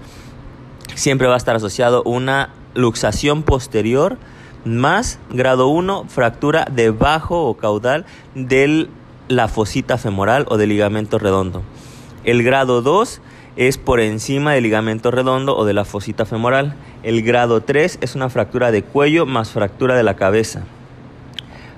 Siempre 0.95 1.27
va 1.29 1.35
a 1.35 1.39
estar 1.39 1.57
asociado 1.57 2.03
una 2.03 2.51
luxación 2.75 3.43
posterior 3.43 4.19
más 4.65 5.19
grado 5.31 5.69
1, 5.69 6.07
fractura 6.09 6.67
debajo 6.71 7.47
o 7.47 7.57
caudal 7.57 8.05
de 8.35 8.89
la 9.29 9.49
fosita 9.49 9.99
femoral 9.99 10.47
o 10.49 10.57
del 10.57 10.71
ligamento 10.71 11.19
redondo. 11.19 11.63
El 12.25 12.43
grado 12.43 12.83
2 12.83 13.21
es 13.57 13.79
por 13.79 14.01
encima 14.01 14.53
del 14.53 14.63
ligamento 14.63 15.11
redondo 15.11 15.57
o 15.57 15.65
de 15.65 15.75
la 15.75 15.85
fosita 15.85 16.25
femoral. 16.25 16.75
El 17.03 17.23
grado 17.23 17.61
3 17.61 17.99
es 18.01 18.15
una 18.15 18.31
fractura 18.31 18.71
de 18.71 18.83
cuello 18.83 19.27
más 19.27 19.51
fractura 19.51 19.97
de 19.97 20.03
la 20.03 20.17
cabeza. 20.17 20.63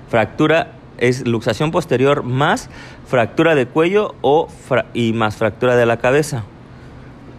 Fractura 0.09 0.73
es 0.97 1.27
luxación 1.27 1.71
posterior 1.71 2.23
más 2.23 2.69
fractura 3.07 3.55
de 3.55 3.65
cuello 3.65 4.15
o 4.21 4.47
y 4.93 5.13
más 5.13 5.35
fractura 5.35 5.75
de 5.75 5.85
la 5.85 5.97
cabeza. 5.97 6.43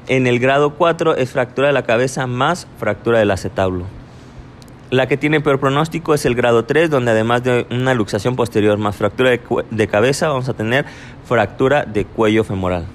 En 0.08 0.26
el 0.26 0.38
grado 0.38 0.74
4 0.74 1.16
es 1.16 1.30
fractura 1.30 1.68
de 1.68 1.72
la 1.72 1.84
cabeza 1.84 2.26
más 2.26 2.66
fractura 2.78 3.18
del 3.18 3.30
acetablo. 3.30 3.86
La 4.90 5.08
que 5.08 5.16
tiene 5.16 5.40
peor 5.40 5.58
pronóstico 5.58 6.14
es 6.14 6.24
el 6.26 6.36
grado 6.36 6.64
3, 6.64 6.90
donde 6.90 7.10
además 7.10 7.42
de 7.42 7.66
una 7.70 7.92
luxación 7.94 8.36
posterior 8.36 8.78
más 8.78 8.94
fractura 8.94 9.30
de, 9.30 9.88
cabeza, 9.88 10.28
vamos 10.28 10.48
a 10.48 10.54
tener 10.54 10.84
fractura 11.24 11.84
de 11.84 12.04
cuello 12.04 12.44
femoral. 12.44 12.86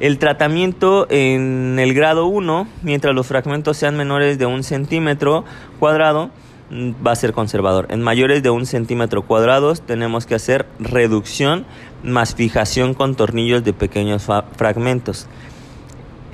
El 0.00 0.18
tratamiento 0.18 1.06
en 1.08 1.78
el 1.78 1.94
grado 1.94 2.26
1, 2.26 2.66
mientras 2.82 3.14
los 3.14 3.28
fragmentos 3.28 3.76
sean 3.76 3.96
menores 3.96 4.36
de 4.36 4.46
un 4.46 4.64
centímetro 4.64 5.44
cuadrado, 5.78 6.30
va 6.72 7.12
a 7.12 7.16
ser 7.16 7.32
conservador. 7.32 7.86
En 7.90 8.02
mayores 8.02 8.42
de 8.42 8.50
un 8.50 8.66
centímetro 8.66 9.22
cuadrados 9.22 9.82
tenemos 9.82 10.26
que 10.26 10.34
hacer 10.34 10.66
reducción 10.80 11.64
más 12.02 12.34
fijación 12.34 12.94
con 12.94 13.14
tornillos 13.14 13.62
de 13.62 13.72
pequeños 13.72 14.26
fragmentos. 14.56 15.28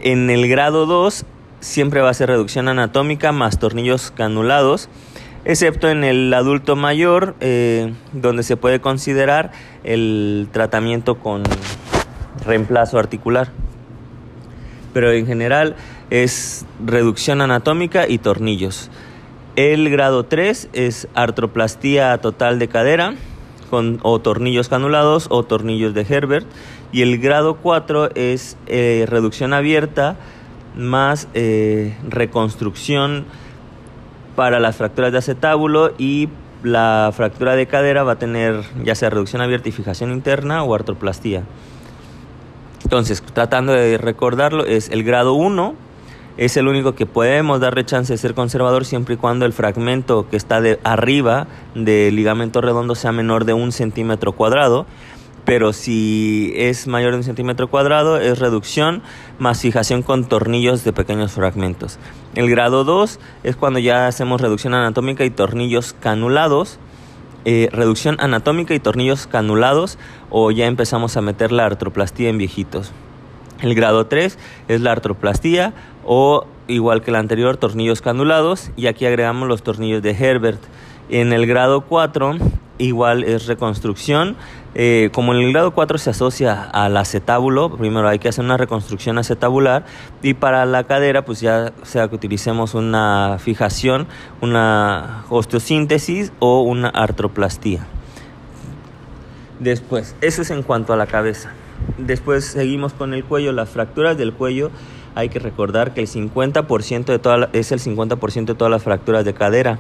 En 0.03 0.31
el 0.31 0.49
grado 0.49 0.87
2 0.87 1.27
siempre 1.61 2.01
va 2.01 2.11
a 2.11 2.15
ser 2.15 2.29
reducción 2.29 2.69
anatómica 2.69 3.33
más 3.33 3.59
tornillos 3.59 4.11
canulados, 4.11 4.89
excepto 5.45 5.89
en 5.89 6.05
el 6.05 6.33
adulto 6.35 6.77
mayor, 6.77 7.37
eh, 7.41 7.93
donde 8.13 8.43
se 8.43 8.57
puede 8.57 8.81
considerar 8.81 9.53
el 9.85 10.49
tratamiento 10.53 11.19
con 11.19 11.43
reemplazo 12.45 12.99
articular. 12.99 13.51
Pero 14.93 15.13
en 15.13 15.27
general 15.27 15.77
es 16.11 16.67
reducción 16.85 17.41
anatómica 17.41 18.09
y 18.09 18.19
tornillos. 18.19 18.91
El 19.57 19.91
grado 19.91 20.25
3 20.25 20.71
es 20.73 21.09
artroplastía 21.15 22.17
total 22.19 22.59
de 22.59 22.69
cadera 22.69 23.15
con 23.69 24.01
o 24.03 24.19
tornillos 24.19 24.69
canulados 24.69 25.29
o 25.31 25.45
tornillos 25.45 25.95
de 25.95 26.07
Herbert 26.09 26.47
y 26.93 27.03
el 27.03 27.19
grado 27.19 27.57
4 27.57 28.11
es 28.17 28.57
eh, 28.67 29.07
reducción 29.09 29.53
abierta 29.53 30.17
más 30.77 31.29
eh, 31.35 31.97
reconstrucción 32.09 33.25
para 34.37 34.61
las 34.61 34.77
fracturas 34.77 35.13
de 35.13 35.19
acetábulo 35.19 35.93
y 35.99 36.29
la 36.63 37.11
fractura 37.15 37.57
de 37.57 37.67
cadera 37.67 38.03
va 38.03 38.13
a 38.13 38.19
tener 38.19 38.63
ya 38.85 38.95
sea 38.95 39.11
reducción 39.11 39.43
abierta 39.43 39.69
y 39.69 39.73
fijación 39.73 40.13
interna 40.13 40.63
o 40.63 40.75
artroplastía. 40.75 41.43
Entonces, 42.85 43.23
tratando 43.35 43.73
de 43.73 43.99
recordarlo, 43.99 44.65
es 44.65 44.89
el 44.91 45.05
grado 45.05 45.35
1 45.35 45.75
es 46.41 46.57
el 46.57 46.69
único 46.69 46.95
que 46.95 47.05
podemos 47.05 47.61
darle 47.61 47.85
chance 47.85 48.13
de 48.13 48.17
ser 48.17 48.33
conservador 48.33 48.87
siempre 48.87 49.15
y 49.15 49.19
cuando 49.19 49.45
el 49.45 49.53
fragmento 49.53 50.27
que 50.31 50.39
está 50.39 50.63
de 50.63 50.81
arriba 50.85 51.49
del 51.75 52.17
ligamento 52.17 52.63
redondo 52.63 52.95
sea 52.95 53.13
menor 53.13 53.45
de 53.45 53.53
un 53.53 53.73
centímetro 53.73 54.33
cuadrado. 54.33 54.87
Pero 55.45 55.73
si 55.73 56.53
es 56.55 56.87
mayor 56.87 57.13
de 57.13 57.19
un 57.19 57.25
centímetro 57.25 57.69
cuadrado, 57.69 58.19
es 58.19 58.39
reducción 58.39 59.03
más 59.39 59.61
fijación 59.61 60.03
con 60.03 60.25
tornillos 60.25 60.85
de 60.85 60.93
pequeños 60.93 61.33
fragmentos. 61.33 61.99
El 62.35 62.51
grado 62.51 62.85
2 62.85 63.19
es 63.43 63.57
cuando 63.57 63.79
ya 63.79 64.07
hacemos 64.07 64.41
reducción 64.41 64.75
anatómica 64.75 65.25
y 65.25 65.31
tornillos 65.31 65.95
canulados. 65.99 66.79
Eh, 67.47 67.71
reducción 67.73 68.17
anatómica 68.21 68.75
y 68.75 68.81
tornillos 68.81 69.27
canulados 69.27 69.99
o 70.29 70.51
ya 70.51 70.67
empezamos 70.67 71.17
a 71.17 71.23
meter 71.23 71.53
la 71.53 71.65
artroplastía 71.65 72.29
en 72.29 72.37
viejitos. 72.37 72.93
El 73.63 73.75
grado 73.75 74.07
3 74.07 74.39
es 74.69 74.81
la 74.83 74.93
artroplastía 74.93 75.73
o 76.05 76.47
igual 76.69 77.03
que 77.03 77.11
el 77.11 77.17
anterior, 77.17 77.57
tornillos 77.57 78.03
canulados 78.03 78.71
y 78.77 78.87
aquí 78.87 79.07
agregamos 79.07 79.49
los 79.49 79.63
tornillos 79.63 80.03
de 80.03 80.11
Herbert. 80.11 80.61
En 81.09 81.33
el 81.33 81.47
grado 81.47 81.81
4 81.83 82.37
igual 82.79 83.25
es 83.25 83.47
reconstrucción. 83.47 84.37
Eh, 84.75 85.11
como 85.13 85.35
en 85.35 85.41
el 85.41 85.53
grado 85.53 85.73
4 85.73 85.99
se 85.99 86.11
asocia 86.11 86.63
al 86.63 86.97
acetábulo, 86.97 87.77
primero 87.77 88.09
hay 88.09 88.21
que 88.21 88.29
hacer 88.29 88.45
una 88.45 88.57
reconstrucción 88.57 89.19
acetabular 89.19 89.85
y 90.23 90.35
para 90.35 90.65
la 90.65 90.85
cadera 90.85 91.25
pues 91.25 91.41
ya 91.41 91.73
sea 91.83 92.07
que 92.09 92.15
utilicemos 92.15 92.75
una 92.75 93.39
fijación, 93.41 94.07
una 94.41 95.25
osteosíntesis 95.29 96.33
o 96.39 96.63
una 96.63 96.89
artroplastía. 96.89 97.85
Después, 99.59 100.15
eso 100.21 100.43
es 100.43 100.51
en 100.51 100.63
cuanto 100.63 100.93
a 100.93 100.97
la 100.97 101.07
cabeza. 101.07 101.53
Después 101.99 102.45
seguimos 102.45 102.93
con 102.93 103.13
el 103.13 103.25
cuello, 103.25 103.53
las 103.53 103.69
fracturas 103.69 104.17
del 104.17 104.33
cuello. 104.33 104.71
Hay 105.15 105.29
que 105.29 105.39
recordar 105.41 105.93
que 105.93 106.03
el 106.03 106.07
50% 106.07 107.05
de 107.05 107.19
toda 107.19 107.51
es 107.53 107.73
el 107.73 107.81
50% 107.81 108.45
de 108.45 108.55
todas 108.55 108.71
las 108.71 108.83
fracturas 108.83 109.25
de 109.25 109.35
cadera 109.35 109.79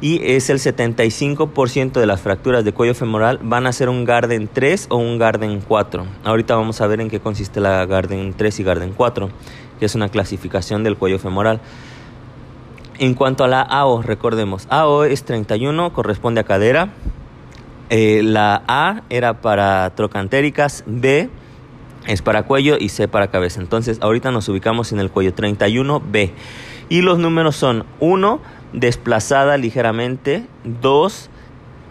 y 0.00 0.20
es 0.24 0.50
el 0.50 0.58
75% 0.58 1.92
de 1.92 2.06
las 2.06 2.20
fracturas 2.20 2.64
de 2.64 2.72
cuello 2.72 2.94
femoral 2.94 3.38
van 3.42 3.66
a 3.66 3.72
ser 3.72 3.88
un 3.88 4.04
Garden 4.04 4.48
3 4.52 4.88
o 4.90 4.96
un 4.96 5.18
Garden 5.18 5.60
4. 5.60 6.06
Ahorita 6.24 6.56
vamos 6.56 6.80
a 6.80 6.86
ver 6.88 7.00
en 7.00 7.08
qué 7.08 7.20
consiste 7.20 7.60
la 7.60 7.86
Garden 7.86 8.34
3 8.36 8.60
y 8.60 8.64
Garden 8.64 8.92
4, 8.96 9.30
que 9.78 9.86
es 9.86 9.94
una 9.94 10.08
clasificación 10.08 10.82
del 10.82 10.96
cuello 10.96 11.20
femoral. 11.20 11.60
En 12.98 13.14
cuanto 13.14 13.44
a 13.44 13.48
la 13.48 13.62
AO, 13.62 14.02
recordemos, 14.02 14.66
AO 14.68 15.04
es 15.04 15.22
31, 15.22 15.92
corresponde 15.92 16.40
a 16.40 16.44
cadera. 16.44 16.90
Eh, 17.90 18.22
la 18.24 18.62
A 18.66 19.02
era 19.10 19.40
para 19.40 19.90
trocantéricas, 19.94 20.82
B 20.86 21.30
es 22.06 22.22
para 22.22 22.44
cuello 22.44 22.76
y 22.78 22.88
C 22.88 23.08
para 23.08 23.30
cabeza. 23.30 23.60
Entonces, 23.60 23.98
ahorita 24.00 24.30
nos 24.30 24.48
ubicamos 24.48 24.92
en 24.92 24.98
el 24.98 25.10
cuello 25.10 25.34
31B. 25.34 26.32
Y 26.88 27.02
los 27.02 27.18
números 27.18 27.56
son 27.56 27.84
1, 28.00 28.40
desplazada 28.72 29.56
ligeramente, 29.56 30.46
2, 30.64 31.30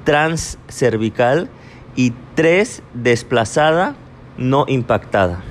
transcervical 0.04 1.50
y 1.96 2.14
3, 2.36 2.84
desplazada 2.94 3.96
no 4.38 4.66
impactada. 4.68 5.44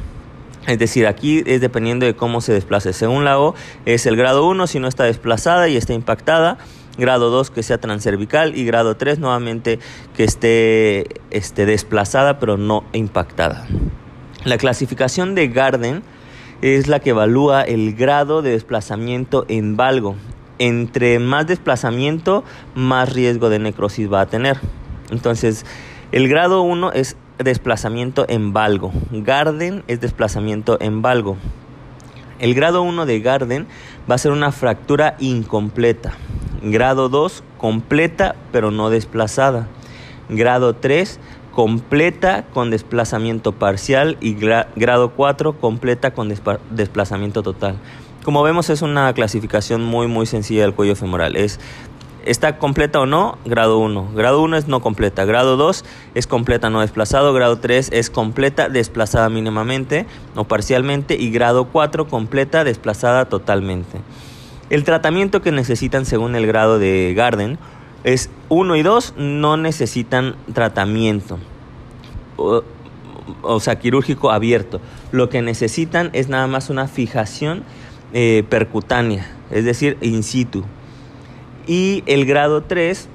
Es 0.67 0.79
decir, 0.79 1.07
aquí 1.07 1.43
es 1.47 1.61
dependiendo 1.61 2.07
de 2.07 2.15
cómo 2.15 2.41
se 2.41 2.53
desplace. 2.53 2.93
Según 2.93 3.25
la 3.25 3.39
O, 3.41 3.55
es 3.87 4.07
el 4.07 4.17
grado 4.17 4.47
1 4.47 4.67
si 4.67 4.79
no 4.79 4.89
está 4.89 5.05
desplazada 5.05 5.69
y 5.69 5.77
está 5.77 5.95
impactada. 5.95 6.59
Grado 6.99 7.31
2 7.31 7.51
que 7.51 7.63
sea 7.63 7.79
transcervical 7.79 8.57
y 8.57 8.65
grado 8.65 8.97
3 8.97 9.21
nuevamente 9.21 9.79
que 10.15 10.25
esté, 10.25 11.21
esté 11.31 11.65
desplazada 11.65 12.39
pero 12.39 12.59
no 12.59 12.85
impactada. 12.93 13.67
La 14.45 14.57
clasificación 14.57 15.35
de 15.35 15.49
Garden 15.49 16.03
es 16.63 16.89
la 16.89 17.01
que 17.01 17.11
evalúa 17.11 17.61
el 17.61 17.95
grado 17.95 18.41
de 18.41 18.53
desplazamiento 18.53 19.45
en 19.49 19.77
valgo. 19.77 20.17
Entre 20.59 21.19
más 21.19 21.47
desplazamiento, 21.47 22.43
más 22.75 23.13
riesgo 23.13 23.51
de 23.51 23.59
necrosis 23.59 24.11
va 24.11 24.23
a 24.23 24.27
tener. 24.27 24.59
Entonces, 25.11 25.67
el 26.11 26.27
grado 26.29 26.63
1 26.63 26.93
es 26.93 27.19
desplazamiento 27.39 28.25
en 28.31 28.55
valgo. 28.55 28.93
Garden 29.11 29.85
es 29.89 30.01
desplazamiento 30.01 30.79
en 30.81 31.03
valgo. 31.03 31.37
El 32.39 32.55
grado 32.55 32.81
1 32.81 33.05
de 33.05 33.21
Garden 33.21 33.67
va 34.11 34.15
a 34.15 34.19
ser 34.19 34.33
una 34.33 34.53
fractura 34.53 35.17
incompleta. 35.19 36.13
Grado 36.63 37.11
2, 37.11 37.45
completa 37.59 38.37
pero 38.53 38.71
no 38.71 38.89
desplazada. 38.89 39.69
Grado 40.31 40.77
3, 40.77 41.21
completa 41.53 42.45
con 42.53 42.71
desplazamiento 42.71 43.53
parcial 43.53 44.17
y 44.21 44.35
grado 44.35 45.11
4 45.11 45.59
completa 45.59 46.13
con 46.13 46.29
desplazamiento 46.71 47.43
total. 47.43 47.77
Como 48.25 48.43
vemos 48.43 48.71
es 48.71 48.83
una 48.83 49.13
clasificación 49.15 49.83
muy 49.83 50.07
muy 50.07 50.27
sencilla 50.27 50.63
del 50.63 50.75
cuello 50.75 50.95
femoral. 50.95 51.37
Es 51.37 51.59
está 52.25 52.59
completa 52.59 53.01
o 53.01 53.07
no, 53.07 53.39
grado 53.45 53.79
1. 53.79 54.13
Grado 54.15 54.43
1 54.43 54.57
es 54.57 54.69
no 54.69 54.81
completa. 54.81 55.25
Grado 55.25 55.57
2 55.57 55.85
es 56.15 56.27
completa 56.27 56.71
no 56.71 56.81
desplazado. 56.81 57.33
Grado 57.33 57.59
3 57.59 57.91
es 57.93 58.11
completa 58.11 58.69
desplazada 58.69 59.29
mínimamente 59.29 60.07
o 60.35 60.45
parcialmente. 60.45 61.17
Y 61.17 61.31
grado 61.31 61.67
4 61.67 62.09
completa 62.09 62.65
desplazada 62.65 63.27
totalmente. 63.27 63.99
El 64.69 64.85
tratamiento 64.85 65.43
que 65.43 65.51
necesitan 65.51 66.05
según 66.07 66.37
el 66.37 66.47
grado 66.47 66.79
de 66.79 67.13
Garden 67.17 67.59
es 68.05 68.31
1 68.49 68.77
y 68.77 68.83
2 68.83 69.15
no 69.17 69.57
necesitan 69.57 70.37
tratamiento. 70.53 71.39
O, 72.37 73.61
sea, 73.61 73.79
quirúrgico 73.79 74.31
abierto. 74.31 74.81
Lo 75.13 75.29
que 75.29 75.43
necesitan 75.43 76.11
es 76.13 76.29
nada 76.29 76.47
más 76.47 76.71
una 76.71 76.89
fijación 76.89 77.63
eh, 78.13 78.45
percutánea, 78.49 79.31
es 79.51 79.65
decir, 79.65 79.99
in 80.01 80.23
situ. 80.23 80.65
Y 81.67 82.03
el 82.07 82.25
grado 82.25 82.63
3, 82.63 83.09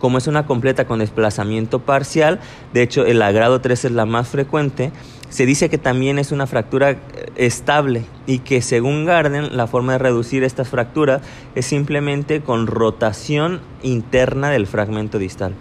como 0.00 0.18
es 0.18 0.26
una 0.26 0.46
completa 0.46 0.86
con 0.86 1.00
desplazamiento 1.00 1.80
parcial, 1.80 2.40
de 2.72 2.82
hecho 2.82 3.04
el 3.04 3.18
grado 3.18 3.60
3 3.60 3.86
es 3.86 3.92
la 3.92 4.06
más 4.06 4.28
frecuente, 4.28 4.92
se 5.36 5.44
dice 5.44 5.68
que 5.68 5.76
también 5.76 6.18
es 6.18 6.32
una 6.32 6.46
fractura 6.46 6.92
eh, 6.92 6.98
estable 7.36 8.06
y 8.26 8.38
que 8.38 8.62
según 8.62 9.04
Garden 9.04 9.54
la 9.54 9.66
forma 9.66 9.92
de 9.92 9.98
reducir 9.98 10.42
esta 10.44 10.64
fractura 10.64 11.20
es 11.54 11.66
simplemente 11.66 12.40
con 12.40 12.66
rotación 12.66 13.60
interna 13.82 14.48
del 14.48 14.66
fragmento 14.66 15.18
distal. 15.18 15.52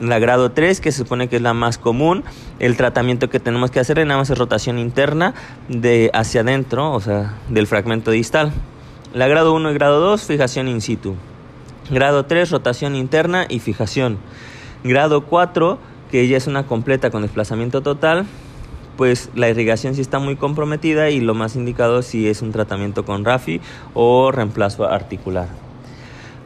La 0.00 0.18
grado 0.18 0.52
3, 0.52 0.80
que 0.80 0.90
se 0.90 0.96
supone 0.96 1.28
que 1.28 1.36
es 1.36 1.42
la 1.42 1.52
más 1.52 1.76
común, 1.76 2.24
el 2.60 2.78
tratamiento 2.78 3.28
que 3.28 3.40
tenemos 3.40 3.70
que 3.70 3.78
hacer 3.78 3.98
nada 4.06 4.20
más 4.20 4.30
es 4.30 4.38
rotación 4.38 4.78
interna 4.78 5.34
de 5.68 6.10
hacia 6.14 6.40
adentro, 6.40 6.90
o 6.90 7.00
sea, 7.00 7.34
del 7.50 7.66
fragmento 7.66 8.10
distal. 8.10 8.52
La 9.12 9.28
grado 9.28 9.52
1 9.52 9.70
y 9.70 9.74
grado 9.74 10.00
2, 10.00 10.22
fijación 10.22 10.66
in 10.66 10.80
situ. 10.80 11.14
Grado 11.90 12.24
3, 12.24 12.50
rotación 12.50 12.94
interna 12.94 13.44
y 13.50 13.58
fijación. 13.58 14.16
Grado 14.82 15.26
4, 15.26 15.78
que 16.10 16.26
ya 16.26 16.38
es 16.38 16.46
una 16.46 16.66
completa 16.66 17.10
con 17.10 17.20
desplazamiento 17.20 17.82
total, 17.82 18.24
pues 18.96 19.30
la 19.34 19.48
irrigación 19.48 19.94
sí 19.94 20.00
está 20.00 20.18
muy 20.18 20.36
comprometida 20.36 21.10
y 21.10 21.20
lo 21.20 21.34
más 21.34 21.56
indicado 21.56 22.02
sí 22.02 22.28
es 22.28 22.42
un 22.42 22.52
tratamiento 22.52 23.04
con 23.04 23.24
RAFI 23.24 23.60
o 23.94 24.30
reemplazo 24.30 24.88
articular. 24.88 25.48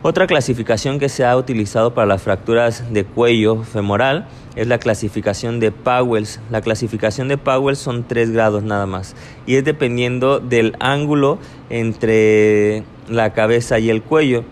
Otra 0.00 0.28
clasificación 0.28 1.00
que 1.00 1.08
se 1.08 1.24
ha 1.24 1.36
utilizado 1.36 1.92
para 1.92 2.06
las 2.06 2.22
fracturas 2.22 2.92
de 2.92 3.04
cuello 3.04 3.64
femoral 3.64 4.28
es 4.54 4.68
la 4.68 4.78
clasificación 4.78 5.58
de 5.58 5.72
Powells. 5.72 6.40
La 6.50 6.60
clasificación 6.60 7.26
de 7.26 7.36
Powells 7.36 7.80
son 7.80 8.04
tres 8.04 8.30
grados 8.30 8.62
nada 8.62 8.86
más 8.86 9.16
y 9.44 9.56
es 9.56 9.64
dependiendo 9.64 10.38
del 10.38 10.76
ángulo 10.78 11.38
entre 11.68 12.84
la 13.08 13.32
cabeza 13.32 13.80
y 13.80 13.90
el 13.90 14.02
cuello. 14.02 14.44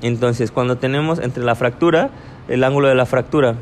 Entonces, 0.00 0.50
cuando 0.50 0.78
tenemos 0.78 1.18
entre 1.18 1.44
la 1.44 1.54
fractura, 1.54 2.08
el 2.48 2.64
ángulo 2.64 2.88
de 2.88 2.94
la 2.94 3.04
fractura, 3.04 3.56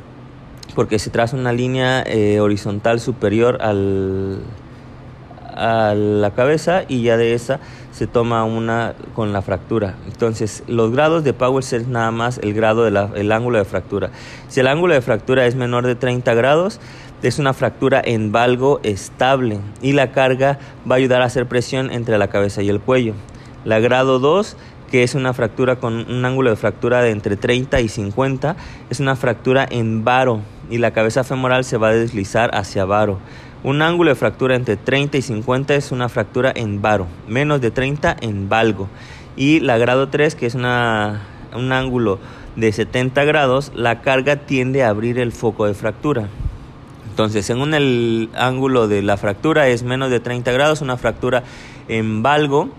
porque 0.74 0.98
se 0.98 1.10
traza 1.10 1.36
una 1.36 1.52
línea 1.52 2.02
eh, 2.02 2.40
horizontal 2.40 3.00
superior 3.00 3.58
al, 3.62 4.40
a 5.54 5.94
la 5.94 6.32
cabeza 6.32 6.82
y 6.88 7.02
ya 7.02 7.16
de 7.16 7.34
esa 7.34 7.60
se 7.92 8.06
toma 8.06 8.44
una 8.44 8.94
con 9.14 9.32
la 9.32 9.40
fractura. 9.40 9.94
Entonces, 10.06 10.64
los 10.66 10.90
grados 10.90 11.22
de 11.22 11.32
Powers 11.32 11.72
es 11.72 11.86
nada 11.86 12.10
más 12.10 12.38
el 12.38 12.52
grado 12.52 12.84
del 12.84 13.32
ángulo 13.32 13.58
de 13.58 13.64
fractura. 13.64 14.10
Si 14.48 14.60
el 14.60 14.66
ángulo 14.66 14.94
de 14.94 15.00
fractura 15.00 15.46
es 15.46 15.54
menor 15.54 15.86
de 15.86 15.94
30 15.94 16.34
grados, 16.34 16.80
es 17.22 17.38
una 17.38 17.54
fractura 17.54 18.02
en 18.04 18.32
valgo 18.32 18.80
estable 18.82 19.58
y 19.80 19.92
la 19.92 20.12
carga 20.12 20.58
va 20.90 20.96
a 20.96 20.98
ayudar 20.98 21.22
a 21.22 21.26
hacer 21.26 21.46
presión 21.46 21.90
entre 21.90 22.18
la 22.18 22.28
cabeza 22.28 22.62
y 22.62 22.68
el 22.68 22.80
cuello. 22.80 23.14
La 23.64 23.78
grado 23.78 24.18
2 24.18 24.56
que 24.90 25.02
es 25.02 25.14
una 25.14 25.32
fractura 25.32 25.76
con 25.76 26.08
un 26.08 26.24
ángulo 26.24 26.50
de 26.50 26.56
fractura 26.56 27.02
de 27.02 27.10
entre 27.10 27.36
30 27.36 27.80
y 27.80 27.88
50, 27.88 28.54
es 28.90 29.00
una 29.00 29.16
fractura 29.16 29.66
en 29.68 30.04
varo 30.04 30.40
y 30.70 30.78
la 30.78 30.92
cabeza 30.92 31.24
femoral 31.24 31.64
se 31.64 31.76
va 31.76 31.88
a 31.88 31.94
deslizar 31.94 32.54
hacia 32.54 32.84
varo. 32.84 33.18
Un 33.62 33.82
ángulo 33.82 34.10
de 34.10 34.16
fractura 34.16 34.56
entre 34.56 34.76
30 34.76 35.18
y 35.18 35.22
50 35.22 35.74
es 35.74 35.92
una 35.92 36.08
fractura 36.08 36.52
en 36.54 36.82
varo, 36.82 37.06
menos 37.28 37.60
de 37.60 37.70
30 37.70 38.16
en 38.20 38.48
valgo. 38.48 38.88
Y 39.36 39.60
la 39.60 39.78
grado 39.78 40.08
3, 40.08 40.34
que 40.34 40.46
es 40.46 40.54
una, 40.54 41.22
un 41.54 41.72
ángulo 41.72 42.18
de 42.56 42.72
70 42.72 43.24
grados, 43.24 43.72
la 43.74 44.02
carga 44.02 44.36
tiende 44.36 44.82
a 44.82 44.90
abrir 44.90 45.18
el 45.18 45.32
foco 45.32 45.66
de 45.66 45.74
fractura. 45.74 46.28
Entonces, 47.08 47.46
según 47.46 47.74
el 47.74 48.28
ángulo 48.34 48.88
de 48.88 49.02
la 49.02 49.16
fractura 49.16 49.68
es 49.68 49.82
menos 49.82 50.10
de 50.10 50.20
30 50.20 50.52
grados, 50.52 50.82
una 50.82 50.96
fractura 50.96 51.44
en 51.88 52.22
valgo 52.22 52.70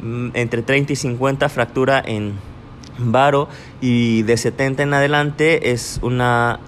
Mm, 0.00 0.28
entre 0.34 0.62
30 0.62 0.92
y 0.92 0.96
50 0.96 1.48
fractura 1.48 2.00
en 2.04 2.34
varo 2.98 3.48
y 3.80 4.22
de 4.22 4.36
70 4.36 4.84
en 4.84 4.94
adelante 4.94 5.72
es 5.72 5.98
una 6.02 6.60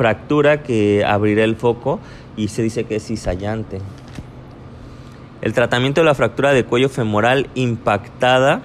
fractura 0.00 0.62
que 0.62 1.04
abrirá 1.04 1.44
el 1.44 1.56
foco 1.56 2.00
y 2.34 2.48
se 2.48 2.62
dice 2.62 2.84
que 2.84 2.96
es 2.96 3.04
cizallante. 3.04 3.82
El 5.42 5.52
tratamiento 5.52 6.00
de 6.00 6.06
la 6.06 6.14
fractura 6.14 6.54
de 6.54 6.64
cuello 6.64 6.88
femoral 6.88 7.50
impactada 7.54 8.62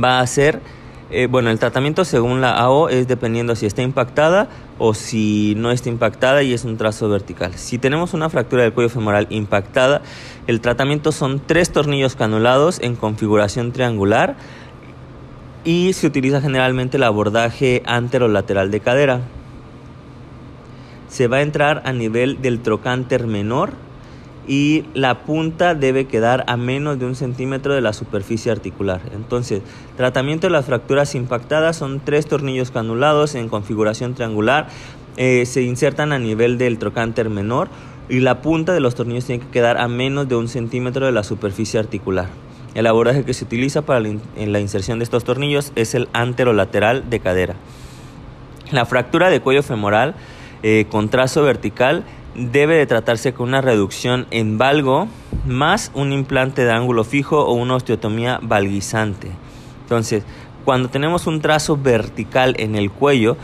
va 0.00 0.20
a 0.20 0.26
ser 0.28 0.60
eh, 1.10 1.26
bueno, 1.28 1.50
el 1.50 1.58
tratamiento 1.58 2.04
según 2.04 2.40
la 2.40 2.52
AO 2.56 2.88
es 2.88 3.08
dependiendo 3.08 3.56
si 3.56 3.66
está 3.66 3.82
impactada 3.82 4.48
o 4.78 4.94
si 4.94 5.54
no 5.56 5.72
está 5.72 5.88
impactada 5.88 6.44
y 6.44 6.52
es 6.52 6.64
un 6.64 6.76
trazo 6.76 7.08
vertical. 7.08 7.54
Si 7.56 7.78
tenemos 7.78 8.14
una 8.14 8.30
fractura 8.30 8.62
del 8.62 8.72
cuello 8.72 8.90
femoral 8.90 9.26
impactada, 9.30 10.02
el 10.46 10.60
tratamiento 10.60 11.10
son 11.10 11.42
tres 11.44 11.72
tornillos 11.72 12.14
canulados 12.14 12.78
en 12.80 12.94
configuración 12.94 13.72
triangular 13.72 14.36
y 15.64 15.94
se 15.94 16.06
utiliza 16.06 16.40
generalmente 16.40 16.96
el 16.96 17.02
abordaje 17.02 17.82
anterolateral 17.86 18.70
de 18.70 18.78
cadera. 18.78 19.20
Se 21.16 21.28
va 21.28 21.38
a 21.38 21.40
entrar 21.40 21.80
a 21.86 21.94
nivel 21.94 22.42
del 22.42 22.60
trocánter 22.60 23.26
menor 23.26 23.72
y 24.46 24.84
la 24.92 25.22
punta 25.24 25.74
debe 25.74 26.04
quedar 26.04 26.44
a 26.46 26.58
menos 26.58 26.98
de 26.98 27.06
un 27.06 27.14
centímetro 27.14 27.72
de 27.72 27.80
la 27.80 27.94
superficie 27.94 28.52
articular. 28.52 29.00
Entonces, 29.14 29.62
tratamiento 29.96 30.46
de 30.46 30.50
las 30.50 30.66
fracturas 30.66 31.14
impactadas 31.14 31.78
son 31.78 32.00
tres 32.00 32.26
tornillos 32.26 32.70
canulados 32.70 33.34
en 33.34 33.48
configuración 33.48 34.12
triangular, 34.12 34.66
eh, 35.16 35.46
se 35.46 35.62
insertan 35.62 36.12
a 36.12 36.18
nivel 36.18 36.58
del 36.58 36.76
trocánter 36.76 37.30
menor 37.30 37.70
y 38.10 38.20
la 38.20 38.42
punta 38.42 38.74
de 38.74 38.80
los 38.80 38.94
tornillos 38.94 39.24
tiene 39.24 39.42
que 39.42 39.50
quedar 39.50 39.78
a 39.78 39.88
menos 39.88 40.28
de 40.28 40.36
un 40.36 40.48
centímetro 40.48 41.06
de 41.06 41.12
la 41.12 41.22
superficie 41.22 41.80
articular. 41.80 42.26
El 42.74 42.86
abordaje 42.86 43.24
que 43.24 43.32
se 43.32 43.46
utiliza 43.46 43.80
para 43.80 44.06
en 44.06 44.52
la 44.52 44.60
inserción 44.60 44.98
de 44.98 45.04
estos 45.04 45.24
tornillos 45.24 45.72
es 45.76 45.94
el 45.94 46.10
anterolateral 46.12 47.08
de 47.08 47.20
cadera. 47.20 47.54
La 48.70 48.84
fractura 48.84 49.30
de 49.30 49.40
cuello 49.40 49.62
femoral 49.62 50.14
eh, 50.68 50.86
con 50.90 51.10
trazo 51.10 51.44
vertical 51.44 52.02
debe 52.34 52.74
de 52.74 52.86
tratarse 52.86 53.32
con 53.32 53.46
una 53.46 53.60
reducción 53.60 54.26
en 54.32 54.58
valgo 54.58 55.06
más 55.46 55.92
un 55.94 56.12
implante 56.12 56.64
de 56.64 56.72
ángulo 56.72 57.04
fijo 57.04 57.44
o 57.44 57.52
una 57.52 57.76
osteotomía 57.76 58.40
valguizante. 58.42 59.30
Entonces, 59.82 60.24
cuando 60.64 60.88
tenemos 60.88 61.28
un 61.28 61.40
trazo 61.40 61.76
vertical 61.76 62.56
en 62.58 62.74
el 62.74 62.90
cuello, 62.90 63.36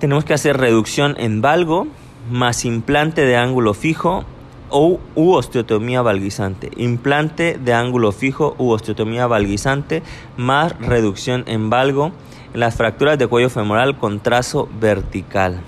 tenemos 0.00 0.26
que 0.26 0.34
hacer 0.34 0.58
reducción 0.58 1.16
en 1.18 1.40
valgo 1.40 1.86
más 2.30 2.66
implante 2.66 3.24
de 3.24 3.38
ángulo 3.38 3.72
fijo 3.72 4.26
o 4.68 5.00
u 5.14 5.32
osteotomía 5.32 6.02
valguizante, 6.02 6.70
implante 6.76 7.58
de 7.58 7.72
ángulo 7.72 8.12
fijo 8.12 8.54
u 8.58 8.72
osteotomía 8.72 9.26
valguizante 9.26 10.02
más 10.36 10.78
reducción 10.78 11.42
en 11.46 11.70
valgo 11.70 12.12
en 12.52 12.60
las 12.60 12.74
fracturas 12.74 13.18
de 13.18 13.28
cuello 13.28 13.48
femoral 13.48 13.96
con 13.96 14.20
trazo 14.20 14.68
vertical. 14.78 15.62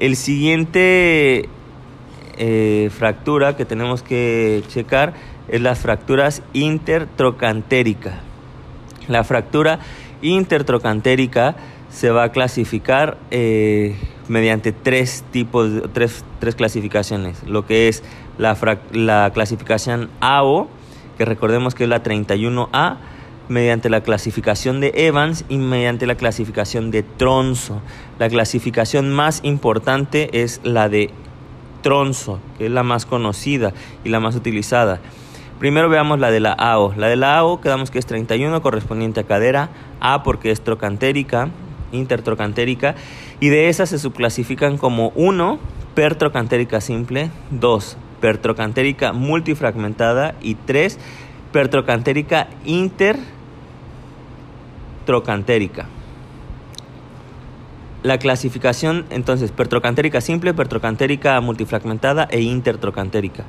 El 0.00 0.16
siguiente 0.16 1.50
eh, 2.38 2.90
fractura 2.90 3.54
que 3.54 3.66
tenemos 3.66 4.02
que 4.02 4.64
checar 4.68 5.12
es 5.46 5.60
las 5.60 5.78
fracturas 5.78 6.42
intertrocantéricas. 6.54 8.14
La 9.08 9.24
fractura 9.24 9.80
intertrocantérica 10.22 11.54
se 11.90 12.10
va 12.10 12.24
a 12.24 12.32
clasificar 12.32 13.18
eh, 13.30 13.94
mediante 14.26 14.72
tres 14.72 15.22
tipos, 15.32 15.68
tres, 15.92 16.24
tres, 16.38 16.54
clasificaciones. 16.54 17.42
Lo 17.46 17.66
que 17.66 17.88
es 17.88 18.02
la, 18.38 18.56
la 18.92 19.30
clasificación 19.34 20.08
AO, 20.20 20.68
que 21.18 21.26
recordemos 21.26 21.74
que 21.74 21.84
es 21.84 21.90
la 21.90 22.02
31A, 22.02 22.96
mediante 23.50 23.90
la 23.90 24.00
clasificación 24.02 24.80
de 24.80 24.92
Evans 24.94 25.44
y 25.48 25.58
mediante 25.58 26.06
la 26.06 26.14
clasificación 26.14 26.92
de 26.92 27.02
Tronzo. 27.02 27.82
La 28.20 28.28
clasificación 28.28 29.10
más 29.10 29.40
importante 29.42 30.40
es 30.40 30.60
la 30.62 30.88
de 30.88 31.10
Tronzo, 31.82 32.38
que 32.58 32.66
es 32.66 32.70
la 32.70 32.84
más 32.84 33.06
conocida 33.06 33.74
y 34.04 34.08
la 34.08 34.20
más 34.20 34.36
utilizada. 34.36 35.00
Primero 35.58 35.88
veamos 35.88 36.20
la 36.20 36.30
de 36.30 36.38
la 36.38 36.52
AO. 36.52 36.94
La 36.96 37.08
de 37.08 37.16
la 37.16 37.38
AO 37.38 37.60
quedamos 37.60 37.90
que 37.90 37.98
es 37.98 38.06
31 38.06 38.62
correspondiente 38.62 39.18
a 39.18 39.24
cadera, 39.24 39.70
A 39.98 40.22
porque 40.22 40.52
es 40.52 40.60
trocantérica, 40.60 41.48
intertrocantérica, 41.90 42.94
y 43.40 43.48
de 43.48 43.68
esas 43.68 43.88
se 43.90 43.98
subclasifican 43.98 44.78
como 44.78 45.08
1, 45.16 45.58
pertrocantérica 45.96 46.80
simple, 46.80 47.30
2, 47.50 47.96
pertrocantérica 48.20 49.12
multifragmentada 49.12 50.36
y 50.40 50.54
3, 50.54 50.98
pertrocantérica 51.52 52.46
intertrocantérica. 55.00 55.86
La 58.02 58.18
clasificación 58.18 59.06
entonces 59.10 59.50
pertrocantérica 59.50 60.20
simple, 60.20 60.54
pertrocantérica 60.54 61.40
multifragmentada 61.40 62.28
e 62.30 62.40
intertrocantérica. 62.40 63.44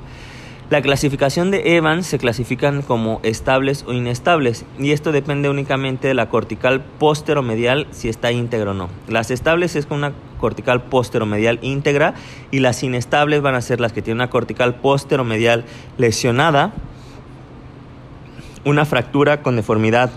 La 0.70 0.80
clasificación 0.80 1.50
de 1.50 1.76
Evans 1.76 2.06
se 2.06 2.18
clasifican 2.18 2.80
como 2.80 3.20
estables 3.22 3.84
o 3.86 3.92
inestables 3.92 4.64
y 4.78 4.92
esto 4.92 5.12
depende 5.12 5.50
únicamente 5.50 6.08
de 6.08 6.14
la 6.14 6.30
cortical 6.30 6.82
posteromedial 6.98 7.86
si 7.90 8.08
está 8.08 8.32
íntegra 8.32 8.70
o 8.70 8.74
no. 8.74 8.88
Las 9.08 9.30
estables 9.30 9.76
es 9.76 9.84
con 9.84 9.98
una 9.98 10.12
cortical 10.38 10.82
posteromedial 10.82 11.58
íntegra 11.62 12.14
y 12.50 12.60
las 12.60 12.82
inestables 12.82 13.42
van 13.42 13.54
a 13.54 13.60
ser 13.60 13.80
las 13.80 13.92
que 13.92 14.00
tienen 14.00 14.18
una 14.18 14.30
cortical 14.30 14.76
posteromedial 14.76 15.64
lesionada, 15.98 16.72
una 18.64 18.86
fractura 18.86 19.42
con 19.42 19.56
deformidad 19.56 20.10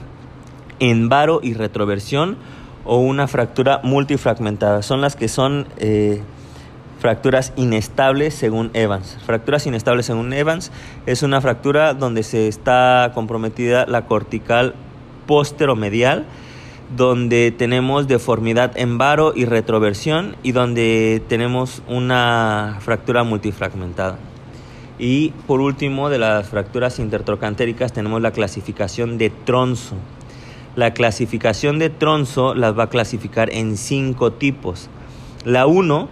en 0.80 1.10
varo 1.10 1.40
y 1.42 1.54
retroversión 1.54 2.38
o 2.86 3.00
una 3.00 3.28
fractura 3.28 3.82
multifragmentada. 3.84 4.82
Son 4.82 5.02
las 5.02 5.16
que 5.16 5.28
son 5.28 5.68
eh, 5.78 6.22
fracturas 7.00 7.54
inestables 7.56 8.34
según 8.34 8.72
Evans. 8.74 9.18
Fracturas 9.26 9.66
inestables 9.66 10.06
según 10.06 10.34
Evans 10.34 10.72
es 11.06 11.24
una 11.24 11.42
fractura 11.42 11.94
donde 11.94 12.24
se 12.24 12.48
está 12.48 13.12
comprometida 13.14 13.86
la 13.86 14.06
cortical 14.06 14.76
posteromedial, 15.26 16.26
donde 16.96 17.52
tenemos 17.52 18.08
deformidad 18.08 18.78
en 18.78 18.98
varo 18.98 19.34
y 19.36 19.46
retroversión 19.46 20.36
y 20.44 20.52
donde 20.52 21.22
tenemos 21.28 21.82
una 21.88 22.78
fractura 22.80 23.24
multifragmentada. 23.24 24.18
Y 24.98 25.30
por 25.46 25.60
último, 25.60 26.10
de 26.10 26.20
las 26.20 26.48
fracturas 26.48 27.00
intertrocantéricas 27.00 27.92
tenemos 27.92 28.22
la 28.22 28.32
clasificación 28.32 29.18
de 29.18 29.30
tronzo. 29.30 29.96
La 30.76 30.94
clasificación 30.94 31.80
de 31.80 31.90
tronzo 31.90 32.54
las 32.54 32.78
va 32.78 32.84
a 32.84 32.90
clasificar 32.90 33.50
en 33.54 33.78
cinco 33.78 34.34
tipos. 34.34 34.90
La 35.46 35.68
1 35.68 36.10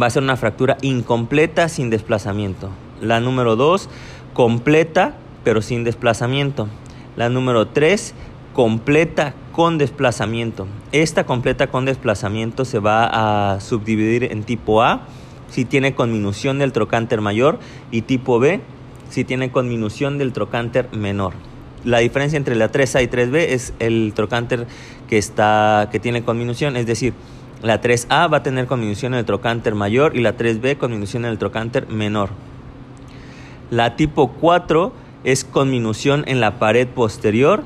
va 0.00 0.06
a 0.06 0.10
ser 0.10 0.24
una 0.24 0.36
fractura 0.36 0.78
incompleta 0.82 1.68
sin 1.68 1.88
desplazamiento. 1.88 2.70
La 3.00 3.20
número 3.20 3.54
2, 3.54 3.88
completa 4.32 5.14
pero 5.44 5.62
sin 5.62 5.84
desplazamiento. 5.84 6.68
La 7.16 7.28
número 7.28 7.68
3, 7.68 8.14
completa 8.52 9.34
con 9.52 9.78
desplazamiento. 9.78 10.66
Esta 10.90 11.24
completa 11.24 11.68
con 11.68 11.84
desplazamiento 11.84 12.64
se 12.64 12.80
va 12.80 13.52
a 13.54 13.60
subdividir 13.60 14.24
en 14.24 14.42
tipo 14.42 14.82
A 14.82 15.02
si 15.48 15.64
tiene 15.64 15.94
conminución 15.94 16.58
del 16.58 16.72
trocánter 16.72 17.20
mayor 17.20 17.58
y 17.90 18.02
tipo 18.02 18.38
B 18.38 18.60
si 19.08 19.24
tiene 19.24 19.52
conminución 19.52 20.18
del 20.18 20.32
trocánter 20.32 20.88
menor. 20.92 21.51
La 21.84 21.98
diferencia 21.98 22.36
entre 22.36 22.54
la 22.54 22.70
3A 22.70 23.02
y 23.02 23.08
3B 23.08 23.36
es 23.48 23.72
el 23.80 24.12
trocánter 24.14 24.66
que, 25.08 25.18
está, 25.18 25.88
que 25.90 25.98
tiene 25.98 26.22
conminución, 26.22 26.76
es 26.76 26.86
decir, 26.86 27.12
la 27.62 27.80
3A 27.80 28.32
va 28.32 28.38
a 28.38 28.42
tener 28.42 28.66
conminución 28.66 29.14
en 29.14 29.20
el 29.20 29.24
trocánter 29.24 29.74
mayor 29.74 30.16
y 30.16 30.20
la 30.20 30.36
3B 30.36 30.78
conminución 30.78 31.24
en 31.24 31.30
el 31.30 31.38
trocánter 31.38 31.88
menor. 31.88 32.30
La 33.70 33.96
tipo 33.96 34.32
4 34.32 34.92
es 35.24 35.44
conminución 35.44 36.24
en 36.26 36.40
la 36.40 36.58
pared 36.58 36.88
posterior. 36.88 37.62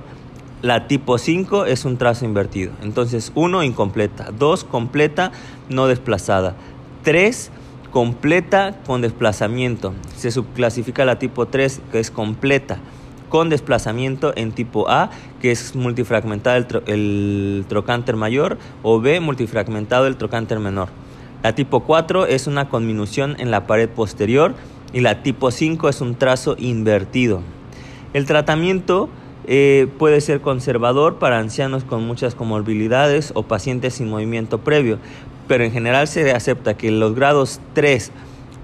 La 0.61 0.87
tipo 0.87 1.17
5 1.19 1.65
es 1.65 1.85
un 1.85 1.97
trazo 1.97 2.25
invertido. 2.25 2.73
Entonces 2.83 3.33
1 3.35 3.63
incompleta, 3.63 4.31
2 4.39 4.65
completa 4.65 5.33
no 5.69 5.87
desplazada, 5.87 6.57
3 7.03 7.51
completa 7.91 8.77
con 8.87 9.01
desplazamiento. 9.01 9.95
Se 10.17 10.31
subclasifica 10.31 11.05
la 11.07 11.19
tipo 11.19 11.47
3 11.47 11.81
que 11.91 12.01
es 12.01 12.11
completa 12.11 12.79
con 13.29 13.49
desplazamiento 13.49 14.33
en 14.37 14.53
tipo 14.53 14.89
A, 14.89 15.11
que 15.41 15.51
es 15.51 15.75
multifragmentado 15.75 16.65
el, 16.87 17.65
trocánter 17.69 18.17
mayor, 18.17 18.59
o 18.83 19.01
B, 19.01 19.21
multifragmentado 19.21 20.07
el 20.07 20.17
trocánter 20.17 20.59
menor. 20.59 20.89
La 21.43 21.55
tipo 21.55 21.81
4 21.81 22.27
es 22.27 22.47
una 22.47 22.69
conminución 22.69 23.37
en 23.39 23.51
la 23.51 23.67
pared 23.67 23.89
posterior 23.89 24.55
y 24.93 25.01
la 25.01 25.23
tipo 25.23 25.51
5 25.51 25.89
es 25.89 26.01
un 26.01 26.15
trazo 26.15 26.57
invertido. 26.59 27.43
El 28.15 28.27
tratamiento 28.27 29.09
eh, 29.47 29.87
puede 29.99 30.21
ser 30.21 30.41
conservador 30.41 31.19
para 31.19 31.39
ancianos 31.39 31.85
con 31.85 32.05
muchas 32.07 32.35
comorbilidades 32.35 33.33
o 33.35 33.45
pacientes 33.45 33.95
sin 33.95 34.09
movimiento 34.09 34.59
previo, 34.59 34.99
pero 35.47 35.65
en 35.65 35.73
general 35.73 36.09
se 36.09 36.33
acepta 36.33 36.77
que 36.77 36.91
los 36.91 37.15
grados 37.15 37.61
3, 37.75 38.11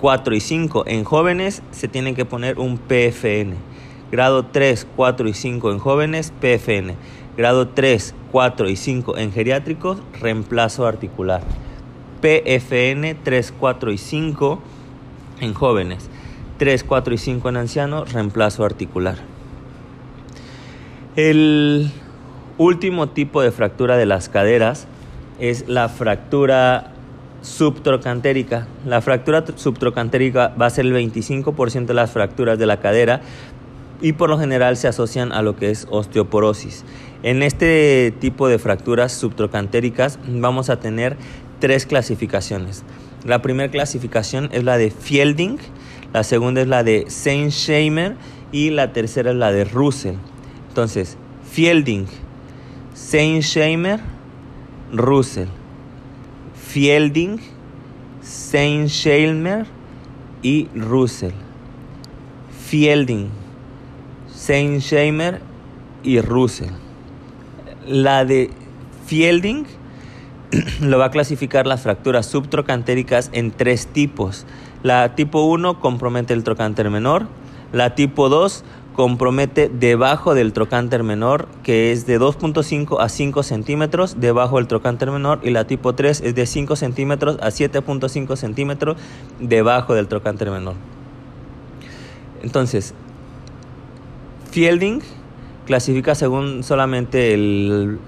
4 0.00 0.34
y 0.34 0.40
5 0.40 0.84
en 0.86 1.04
jóvenes 1.04 1.62
se 1.70 1.86
tiene 1.86 2.14
que 2.14 2.24
poner 2.24 2.58
un 2.58 2.78
PFN. 2.78 3.54
Grado 4.12 4.44
3, 4.44 4.86
4 4.94 5.26
y 5.26 5.32
5 5.32 5.72
en 5.72 5.78
jóvenes, 5.78 6.34
PFN. 6.38 6.96
Grado 7.38 7.68
3, 7.68 8.14
4 8.30 8.68
y 8.68 8.76
5 8.76 9.16
en 9.16 9.32
geriátricos, 9.32 10.02
reemplazo 10.20 10.86
articular. 10.86 11.40
PFN 12.20 13.14
3, 13.14 13.54
4 13.58 13.90
y 13.90 13.96
5 13.96 14.62
en 15.40 15.54
jóvenes. 15.54 16.10
3, 16.58 16.84
4 16.84 17.14
y 17.14 17.18
5 17.18 17.48
en 17.48 17.56
ancianos, 17.56 18.12
reemplazo 18.12 18.66
articular. 18.66 19.16
El 21.16 21.90
último 22.58 23.08
tipo 23.08 23.40
de 23.40 23.50
fractura 23.50 23.96
de 23.96 24.04
las 24.04 24.28
caderas 24.28 24.88
es 25.40 25.66
la 25.68 25.88
fractura 25.88 26.92
subtrocantérica. 27.40 28.66
La 28.86 29.00
fractura 29.00 29.42
subtrocantérica 29.56 30.54
va 30.60 30.66
a 30.66 30.70
ser 30.70 30.84
el 30.84 30.94
25% 30.94 31.86
de 31.86 31.94
las 31.94 32.10
fracturas 32.10 32.58
de 32.58 32.66
la 32.66 32.78
cadera, 32.78 33.22
y 34.02 34.12
por 34.12 34.28
lo 34.28 34.38
general 34.38 34.76
se 34.76 34.88
asocian 34.88 35.32
a 35.32 35.40
lo 35.40 35.56
que 35.56 35.70
es 35.70 35.86
osteoporosis. 35.88 36.84
En 37.22 37.42
este 37.42 38.12
tipo 38.18 38.48
de 38.48 38.58
fracturas 38.58 39.12
subtrocantéricas 39.12 40.18
vamos 40.26 40.68
a 40.68 40.80
tener 40.80 41.16
tres 41.60 41.86
clasificaciones. 41.86 42.82
La 43.24 43.40
primera 43.40 43.70
clasificación 43.70 44.50
es 44.52 44.64
la 44.64 44.76
de 44.76 44.90
Fielding, 44.90 45.58
la 46.12 46.24
segunda 46.24 46.60
es 46.60 46.68
la 46.68 46.82
de 46.82 47.04
Seinsheimer 47.08 48.16
y 48.50 48.70
la 48.70 48.92
tercera 48.92 49.30
es 49.30 49.36
la 49.36 49.52
de 49.52 49.64
Russell. 49.64 50.16
Entonces, 50.68 51.16
Fielding, 51.48 52.06
Seinsheimer, 52.94 54.00
Russell. 54.92 55.48
Fielding, 56.54 57.38
Seinsheimer 58.22 59.66
y 60.42 60.68
Russell. 60.74 61.32
Fielding, 62.66 63.28
Seinsheimer 64.42 65.40
y 66.02 66.20
Russell. 66.20 66.70
La 67.86 68.24
de 68.24 68.50
Fielding 69.06 69.66
lo 70.80 70.98
va 70.98 71.06
a 71.06 71.10
clasificar 71.12 71.68
las 71.68 71.82
fracturas 71.82 72.26
subtrocantéricas 72.26 73.30
en 73.32 73.52
tres 73.52 73.86
tipos. 73.86 74.44
La 74.82 75.14
tipo 75.14 75.44
1 75.44 75.78
compromete 75.78 76.34
el 76.34 76.42
trocánter 76.42 76.90
menor, 76.90 77.28
la 77.72 77.94
tipo 77.94 78.28
2 78.28 78.64
compromete 78.96 79.70
debajo 79.72 80.34
del 80.34 80.52
trocánter 80.52 81.04
menor, 81.04 81.46
que 81.62 81.92
es 81.92 82.04
de 82.06 82.18
2.5 82.18 83.00
a 83.00 83.08
5 83.08 83.42
centímetros 83.44 84.20
debajo 84.20 84.56
del 84.56 84.66
trocánter 84.66 85.12
menor, 85.12 85.38
y 85.44 85.50
la 85.50 85.68
tipo 85.68 85.94
3 85.94 86.20
es 86.20 86.34
de 86.34 86.46
5 86.46 86.74
centímetros 86.74 87.38
a 87.40 87.48
7.5 87.48 88.36
centímetros 88.36 88.96
debajo 89.38 89.94
del 89.94 90.08
trocánter 90.08 90.50
menor. 90.50 90.74
Entonces, 92.42 92.92
Fielding 94.52 95.00
clasifica 95.66 96.14
según 96.14 96.62
solamente 96.62 97.36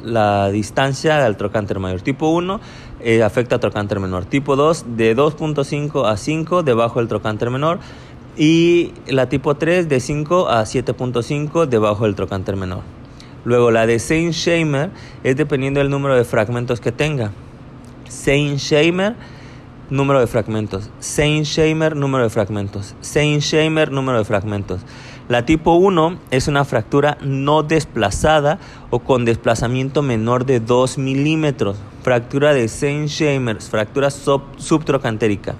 la 0.02 0.50
distancia 0.50 1.16
del 1.18 1.36
trocánter 1.36 1.78
mayor. 1.78 2.02
Tipo 2.02 2.28
1 2.28 2.60
eh, 3.00 3.22
afecta 3.22 3.54
al 3.54 3.60
trocánter 3.62 3.98
menor. 3.98 4.26
Tipo 4.26 4.54
2 4.54 4.96
de 4.96 5.16
2.5 5.16 6.06
a 6.06 6.16
5 6.18 6.62
debajo 6.62 6.98
del 6.98 7.08
trocánter 7.08 7.50
menor. 7.50 7.78
Y 8.36 8.92
la 9.06 9.28
tipo 9.28 9.54
3 9.54 9.88
de 9.88 10.00
5 10.00 10.48
a 10.48 10.64
7.5 10.64 11.66
debajo 11.66 12.04
del 12.04 12.14
trocánter 12.14 12.56
menor. 12.56 12.82
Luego 13.44 13.70
la 13.70 13.86
de 13.86 13.98
Sein-Shamer 13.98 14.90
es 15.22 15.36
dependiendo 15.36 15.80
del 15.80 15.88
número 15.88 16.16
de 16.16 16.24
fragmentos 16.24 16.80
que 16.80 16.92
tenga. 16.92 17.32
Sein-Shamer, 18.08 19.16
número 19.88 20.20
de 20.20 20.26
fragmentos. 20.26 20.90
Sein-Shamer, 20.98 21.96
número 21.96 22.24
de 22.24 22.30
fragmentos. 22.30 22.94
Sein-Shamer, 23.00 23.92
número 23.92 24.18
de 24.18 24.24
fragmentos. 24.24 24.80
La 25.26 25.46
tipo 25.46 25.72
1 25.72 26.18
es 26.30 26.48
una 26.48 26.66
fractura 26.66 27.16
no 27.22 27.62
desplazada 27.62 28.58
o 28.90 28.98
con 28.98 29.24
desplazamiento 29.24 30.02
menor 30.02 30.44
de 30.44 30.60
2 30.60 30.98
milímetros. 30.98 31.78
Fractura 32.02 32.52
de 32.52 32.68
Sein-Shamer, 32.68 33.62
fractura 33.62 34.10
subtrocantérica. 34.10 35.54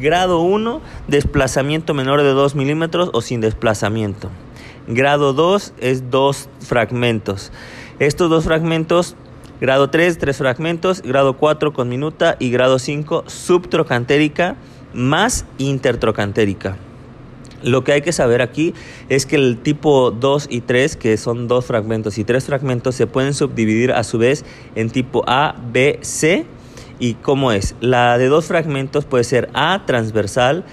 Grado 0.00 0.40
1, 0.40 0.80
desplazamiento 1.08 1.92
menor 1.92 2.22
de 2.22 2.30
2 2.30 2.54
milímetros 2.54 3.10
o 3.12 3.20
sin 3.20 3.42
desplazamiento. 3.42 4.30
Grado 4.88 5.34
2 5.34 5.74
es 5.78 6.10
dos 6.10 6.48
fragmentos. 6.60 7.52
Estos 7.98 8.30
dos 8.30 8.44
fragmentos, 8.44 9.14
grado 9.60 9.90
3, 9.90 10.16
tres 10.16 10.38
fragmentos, 10.38 11.02
grado 11.02 11.36
4 11.36 11.74
con 11.74 11.90
minuta 11.90 12.36
y 12.38 12.50
grado 12.50 12.78
5 12.78 13.24
subtrocantérica 13.26 14.56
más 14.94 15.44
intertrocantérica. 15.58 16.78
Lo 17.66 17.82
que 17.82 17.90
hay 17.90 18.00
que 18.00 18.12
saber 18.12 18.42
aquí 18.42 18.74
es 19.08 19.26
que 19.26 19.34
el 19.34 19.58
tipo 19.58 20.12
2 20.12 20.46
y 20.50 20.60
3, 20.60 20.94
que 20.94 21.16
son 21.16 21.48
dos 21.48 21.66
fragmentos 21.66 22.16
y 22.16 22.22
tres 22.22 22.44
fragmentos, 22.44 22.94
se 22.94 23.08
pueden 23.08 23.34
subdividir 23.34 23.90
a 23.90 24.04
su 24.04 24.18
vez 24.18 24.44
en 24.76 24.88
tipo 24.88 25.24
A, 25.26 25.56
B, 25.72 25.98
C 26.02 26.46
¿Y 26.98 27.14
cómo 27.14 27.50
es? 27.50 27.74
La 27.80 28.16
de 28.18 28.28
dos 28.28 28.46
fragmentos 28.46 29.04
puede 29.04 29.24
ser 29.24 29.50
A 29.52 29.84
transversal, 29.84 30.64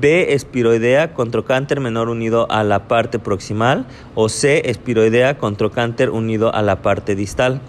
B 0.00 0.34
espiroidea 0.34 1.14
con 1.14 1.30
trocánter 1.30 1.78
menor 1.78 2.08
unido 2.08 2.50
a 2.50 2.64
la 2.64 2.86
parte 2.86 3.20
proximal 3.20 3.86
o 4.16 4.28
C 4.28 4.68
espiroidea 4.68 5.38
con 5.38 5.54
trocánter 5.54 6.10
unido 6.10 6.52
a 6.52 6.62
la 6.62 6.82
parte 6.82 7.14
distal. 7.14 7.62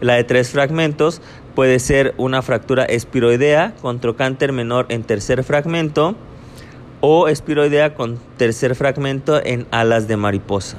La 0.00 0.14
de 0.14 0.24
tres 0.24 0.48
fragmentos 0.48 1.20
puede 1.54 1.78
ser 1.78 2.14
una 2.16 2.40
fractura 2.40 2.84
espiroidea 2.84 3.74
con 3.82 4.00
trocánter 4.00 4.52
menor 4.52 4.86
en 4.88 5.04
tercer 5.04 5.44
fragmento 5.44 6.16
o 7.02 7.28
espiroidea 7.28 7.94
con 7.94 8.18
tercer 8.38 8.74
fragmento 8.74 9.44
en 9.44 9.66
alas 9.70 10.08
de 10.08 10.16
mariposa. 10.16 10.78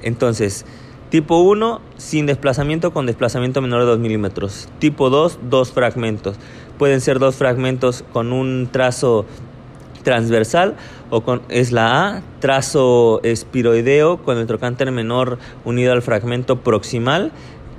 Entonces, 0.00 0.64
Tipo 1.12 1.40
1, 1.40 1.82
sin 1.98 2.24
desplazamiento 2.24 2.94
con 2.94 3.04
desplazamiento 3.04 3.60
menor 3.60 3.80
de 3.80 3.86
2 3.86 3.98
milímetros. 3.98 4.70
Tipo 4.78 5.10
2, 5.10 5.40
dos 5.50 5.70
fragmentos. 5.70 6.36
Pueden 6.78 7.02
ser 7.02 7.18
dos 7.18 7.34
fragmentos 7.34 8.02
con 8.14 8.32
un 8.32 8.70
trazo 8.72 9.26
transversal 10.04 10.74
o 11.10 11.20
con 11.20 11.42
es 11.50 11.70
la 11.70 12.08
A, 12.08 12.22
trazo 12.40 13.20
espiroideo 13.24 14.22
con 14.22 14.38
el 14.38 14.46
trocánter 14.46 14.90
menor 14.90 15.38
unido 15.66 15.92
al 15.92 16.00
fragmento 16.00 16.60
proximal 16.60 17.30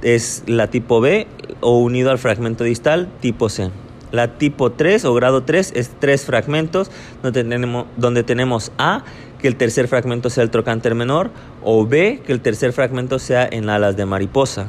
es 0.04 0.44
la 0.46 0.68
tipo 0.68 1.02
B 1.02 1.26
o 1.62 1.80
unido 1.80 2.12
al 2.12 2.20
fragmento 2.20 2.64
distal 2.64 3.10
tipo 3.20 3.50
C. 3.50 3.72
La 4.14 4.38
tipo 4.38 4.72
3 4.72 5.06
o 5.06 5.14
grado 5.16 5.42
3 5.42 5.74
es 5.76 5.90
tres 6.00 6.24
fragmentos 6.24 6.92
donde 7.24 8.24
tenemos, 8.24 8.72
A 8.78 9.04
que 9.40 9.48
el 9.48 9.56
tercer 9.56 9.88
fragmento 9.88 10.30
sea 10.30 10.44
el 10.44 10.52
trocánter 10.52 10.94
menor, 10.94 11.32
o 11.64 11.88
B, 11.88 12.22
que 12.24 12.32
el 12.32 12.40
tercer 12.40 12.74
fragmento 12.74 13.18
sea 13.18 13.50
en 13.52 13.72
alas 13.72 13.98
de 13.98 14.06
mariposa. 14.06 14.68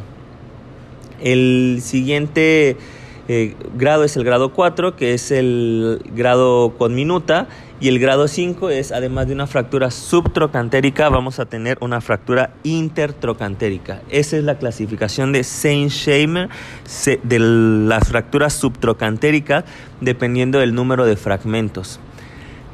El 1.21 1.81
siguiente 1.83 2.79
eh, 3.29 3.55
grado 3.77 4.05
es 4.05 4.17
el 4.17 4.25
grado 4.25 4.55
4, 4.55 4.97
que 4.97 5.13
es 5.13 5.31
el 5.31 6.01
grado 6.15 6.73
con 6.79 6.95
minuta, 6.95 7.47
y 7.81 7.89
el 7.89 7.99
grado 7.99 8.29
5 8.29 8.71
es, 8.71 8.93
además 8.93 9.27
de 9.27 9.35
una 9.35 9.47
fractura 9.47 9.91
subtrocantérica, 9.91 11.09
vamos 11.09 11.41
a 11.41 11.47
tener 11.47 11.77
una 11.81 12.01
fractura 12.01 12.55
intertrocantérica. 12.63 14.01
Esa 14.11 14.37
es 14.37 14.45
la 14.45 14.59
clasificación 14.59 15.33
de 15.33 15.43
Saint-Shamer 15.43 16.49
de 17.23 17.39
las 17.39 18.09
fracturas 18.09 18.55
subtrocantéricas, 18.55 19.65
dependiendo 20.01 20.61
del 20.61 20.75
número 20.75 21.05
de 21.05 21.17
fragmentos. 21.17 21.99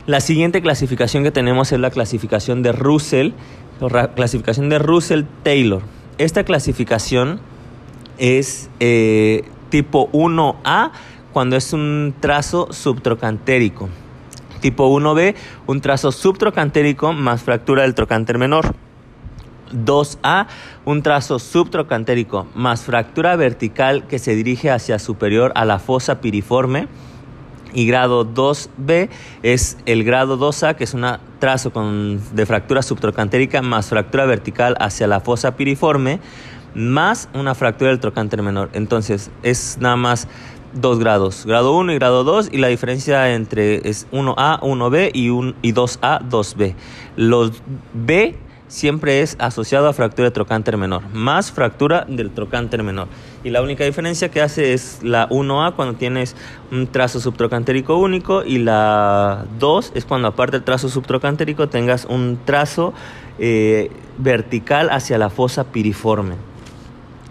La 0.06 0.20
siguiente 0.20 0.60
clasificación 0.60 1.24
que 1.24 1.30
tenemos 1.30 1.72
es 1.72 1.80
la 1.80 1.90
clasificación 1.90 2.62
de 2.62 2.72
Russell, 2.72 3.30
clasificación 4.14 4.68
de 4.68 4.78
Russell-Taylor. 4.78 5.82
Esta 6.18 6.44
clasificación 6.44 7.40
es 8.18 8.68
eh, 8.80 9.44
tipo 9.70 10.10
1A 10.12 10.90
cuando 11.32 11.56
es 11.56 11.72
un 11.72 12.14
trazo 12.20 12.68
subtrocantérico. 12.72 13.88
Tipo 14.60 14.88
1B, 14.88 15.34
un 15.66 15.80
trazo 15.80 16.12
subtrocantérico 16.12 17.12
más 17.12 17.42
fractura 17.42 17.82
del 17.82 17.94
trocánter 17.94 18.38
menor. 18.38 18.74
2A, 19.72 20.46
un 20.84 21.02
trazo 21.02 21.38
subtrocantérico 21.38 22.46
más 22.54 22.82
fractura 22.82 23.36
vertical 23.36 24.06
que 24.06 24.18
se 24.18 24.34
dirige 24.34 24.70
hacia 24.70 24.98
superior 24.98 25.52
a 25.54 25.64
la 25.64 25.78
fosa 25.78 26.20
piriforme 26.20 26.88
y 27.72 27.86
grado 27.86 28.26
2B 28.26 29.08
es 29.42 29.78
el 29.86 30.04
grado 30.04 30.38
2A, 30.38 30.74
que 30.74 30.84
es 30.84 30.94
un 30.94 31.06
trazo 31.38 31.72
de 32.32 32.46
fractura 32.46 32.82
subtrocantérica 32.82 33.62
más 33.62 33.88
fractura 33.88 34.26
vertical 34.26 34.76
hacia 34.80 35.06
la 35.06 35.20
fosa 35.20 35.56
piriforme, 35.56 36.20
más 36.74 37.28
una 37.34 37.54
fractura 37.54 37.90
del 37.90 38.00
trocánter 38.00 38.42
menor. 38.42 38.70
Entonces 38.72 39.30
es 39.42 39.78
nada 39.80 39.96
más 39.96 40.28
dos 40.72 40.98
grados, 40.98 41.44
grado 41.46 41.76
1 41.76 41.92
y 41.92 41.94
grado 41.96 42.24
2, 42.24 42.50
y 42.52 42.58
la 42.58 42.68
diferencia 42.68 43.32
entre 43.34 43.88
es 43.88 44.06
1A, 44.12 44.60
1B 44.60 45.10
y, 45.12 45.28
y 45.66 45.72
2A, 45.72 46.28
2B. 46.28 46.74
Los 47.16 47.62
B 47.92 48.36
siempre 48.70 49.20
es 49.20 49.36
asociado 49.40 49.88
a 49.88 49.92
fractura 49.92 50.28
de 50.28 50.30
trocánter 50.30 50.76
menor, 50.76 51.02
más 51.12 51.50
fractura 51.50 52.06
del 52.08 52.30
trocánter 52.30 52.82
menor. 52.82 53.08
Y 53.42 53.50
la 53.50 53.62
única 53.62 53.84
diferencia 53.84 54.30
que 54.30 54.40
hace 54.40 54.72
es 54.72 55.00
la 55.02 55.28
1A 55.28 55.74
cuando 55.74 55.94
tienes 55.94 56.36
un 56.70 56.86
trazo 56.86 57.20
subtrocantérico 57.20 57.96
único 57.96 58.44
y 58.44 58.58
la 58.58 59.44
2 59.58 59.92
es 59.94 60.04
cuando 60.04 60.28
aparte 60.28 60.58
del 60.58 60.64
trazo 60.64 60.88
subtrocantérico 60.88 61.68
tengas 61.68 62.04
un 62.04 62.38
trazo 62.44 62.94
eh, 63.38 63.90
vertical 64.18 64.88
hacia 64.90 65.18
la 65.18 65.30
fosa 65.30 65.64
piriforme. 65.64 66.36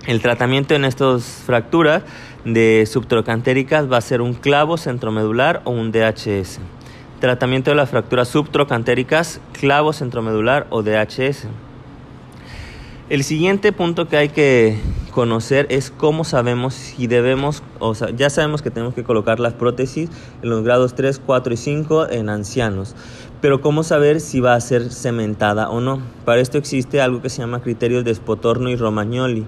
El 0.08 0.22
tratamiento 0.22 0.76
en 0.76 0.86
estas 0.86 1.24
fracturas 1.46 2.04
de 2.46 2.86
subtrocantéricas 2.86 3.92
va 3.92 3.98
a 3.98 4.02
ser 4.02 4.22
un 4.22 4.34
clavo 4.34 4.78
centromedular 4.78 5.62
o 5.66 5.72
un 5.72 5.92
DHS. 5.92 6.60
Tratamiento 7.20 7.72
de 7.72 7.76
las 7.76 7.90
fracturas 7.90 8.30
subtrocantéricas, 8.30 9.42
clavo 9.52 9.92
centromedular 9.92 10.68
o 10.70 10.84
DHS. 10.84 11.48
El 13.10 13.24
siguiente 13.24 13.72
punto 13.72 14.08
que 14.08 14.18
hay 14.18 14.30
que 14.30 14.78
conocer 15.12 15.66
es 15.70 15.92
cómo 15.92 16.24
sabemos 16.24 16.76
si 16.76 17.08
debemos, 17.08 17.64
o 17.80 17.94
ya 17.94 18.30
sabemos 18.30 18.62
que 18.62 18.72
tenemos 18.72 18.94
que 18.94 19.04
colocar 19.04 19.40
las 19.40 19.54
prótesis 19.54 20.10
en 20.42 20.50
los 20.50 20.64
grados 20.64 20.94
3, 20.96 21.20
4 21.26 21.54
y 21.54 21.58
5 21.58 22.10
en 22.12 22.30
ancianos, 22.30 22.96
pero 23.42 23.62
cómo 23.62 23.84
saber 23.84 24.22
si 24.22 24.40
va 24.40 24.54
a 24.54 24.62
ser 24.62 24.92
cementada 24.92 25.70
o 25.70 25.82
no. 25.82 26.02
Para 26.24 26.40
esto 26.40 26.58
existe 26.58 27.02
algo 27.02 27.22
que 27.22 27.30
se 27.30 27.42
llama 27.42 27.62
criterios 27.62 28.06
de 28.06 28.14
Spotorno 28.14 28.70
y 28.70 28.76
Romagnoli. 28.76 29.46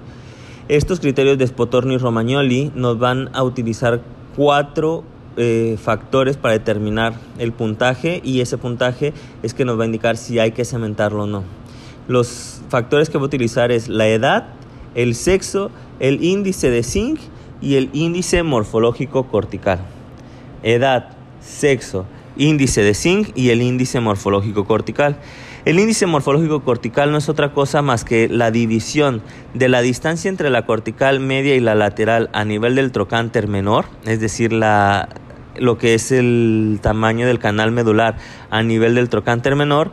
Estos 0.71 1.01
criterios 1.01 1.37
de 1.37 1.45
Spotorno 1.45 1.91
y 1.91 1.97
Romagnoli 1.97 2.71
nos 2.75 2.97
van 2.97 3.29
a 3.33 3.43
utilizar 3.43 3.99
cuatro 4.37 5.03
eh, 5.35 5.75
factores 5.77 6.37
para 6.37 6.53
determinar 6.53 7.13
el 7.39 7.51
puntaje 7.51 8.21
y 8.23 8.39
ese 8.39 8.57
puntaje 8.57 9.11
es 9.43 9.53
que 9.53 9.65
nos 9.65 9.77
va 9.77 9.83
a 9.83 9.87
indicar 9.87 10.15
si 10.15 10.39
hay 10.39 10.53
que 10.53 10.63
cementarlo 10.63 11.23
o 11.23 11.27
no. 11.27 11.43
Los 12.07 12.61
factores 12.69 13.09
que 13.09 13.17
voy 13.17 13.25
a 13.25 13.27
utilizar 13.27 13.69
es 13.69 13.89
la 13.89 14.07
edad, 14.07 14.47
el 14.95 15.15
sexo, 15.15 15.71
el 15.99 16.23
índice 16.23 16.69
de 16.69 16.83
zinc 16.83 17.19
y 17.59 17.75
el 17.75 17.89
índice 17.91 18.41
morfológico 18.41 19.27
cortical. 19.27 19.79
Edad, 20.63 21.09
sexo, 21.41 22.05
índice 22.37 22.81
de 22.81 22.93
zinc 22.93 23.35
y 23.35 23.49
el 23.49 23.61
índice 23.61 23.99
morfológico 23.99 24.63
cortical. 24.63 25.17
El 25.63 25.79
índice 25.79 26.07
morfológico 26.07 26.61
cortical 26.61 27.11
no 27.11 27.19
es 27.19 27.29
otra 27.29 27.53
cosa 27.53 27.83
más 27.83 28.03
que 28.03 28.27
la 28.27 28.49
división 28.49 29.21
de 29.53 29.69
la 29.69 29.81
distancia 29.81 30.27
entre 30.27 30.49
la 30.49 30.65
cortical 30.65 31.19
media 31.19 31.55
y 31.55 31.59
la 31.59 31.75
lateral 31.75 32.31
a 32.33 32.43
nivel 32.45 32.73
del 32.73 32.91
trocánter 32.91 33.47
menor, 33.47 33.85
es 34.05 34.19
decir, 34.19 34.51
lo 34.53 35.77
que 35.77 35.93
es 35.93 36.11
el 36.11 36.79
tamaño 36.81 37.27
del 37.27 37.37
canal 37.37 37.71
medular 37.71 38.17
a 38.49 38.63
nivel 38.63 38.95
del 38.95 39.09
trocánter 39.09 39.55
menor, 39.55 39.91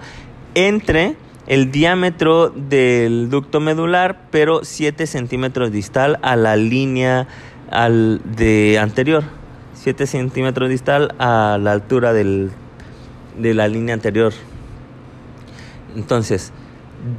entre 0.55 1.17
el 1.47 1.71
diámetro 1.71 2.49
del 2.49 3.29
ducto 3.29 3.61
medular, 3.61 4.23
pero 4.31 4.65
7 4.65 5.07
centímetros 5.07 5.71
distal 5.71 6.19
a 6.23 6.37
la 6.37 6.57
línea 6.57 7.29
de 7.71 8.79
anterior. 8.81 9.25
7 9.75 10.07
centímetros 10.07 10.71
distal 10.71 11.15
a 11.19 11.59
la 11.61 11.73
altura 11.73 12.15
del, 12.15 12.51
de 13.39 13.53
la 13.53 13.69
línea 13.69 13.95
anterior. 13.95 14.33
Entonces, 15.99 16.53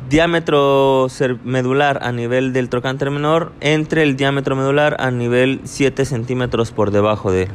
diámetro 0.09 1.07
medular 1.43 1.99
a 2.01 2.13
nivel 2.13 2.53
del 2.53 2.69
trocánter 2.69 3.11
menor 3.11 3.51
entre 3.59 4.03
el 4.03 4.15
diámetro 4.15 4.55
medular 4.55 4.95
a 4.99 5.11
nivel 5.11 5.59
7 5.65 6.05
centímetros 6.05 6.71
por 6.71 6.91
debajo 6.91 7.29
de 7.29 7.43
él. 7.43 7.49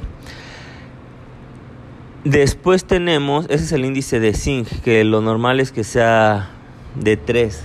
Después 2.24 2.84
tenemos, 2.84 3.46
ese 3.46 3.64
es 3.64 3.72
el 3.72 3.86
índice 3.86 4.20
de 4.20 4.34
zinc, 4.34 4.68
que 4.82 5.02
lo 5.04 5.22
normal 5.22 5.60
es 5.60 5.72
que 5.72 5.82
sea 5.82 6.50
de 6.94 7.16
3. 7.16 7.64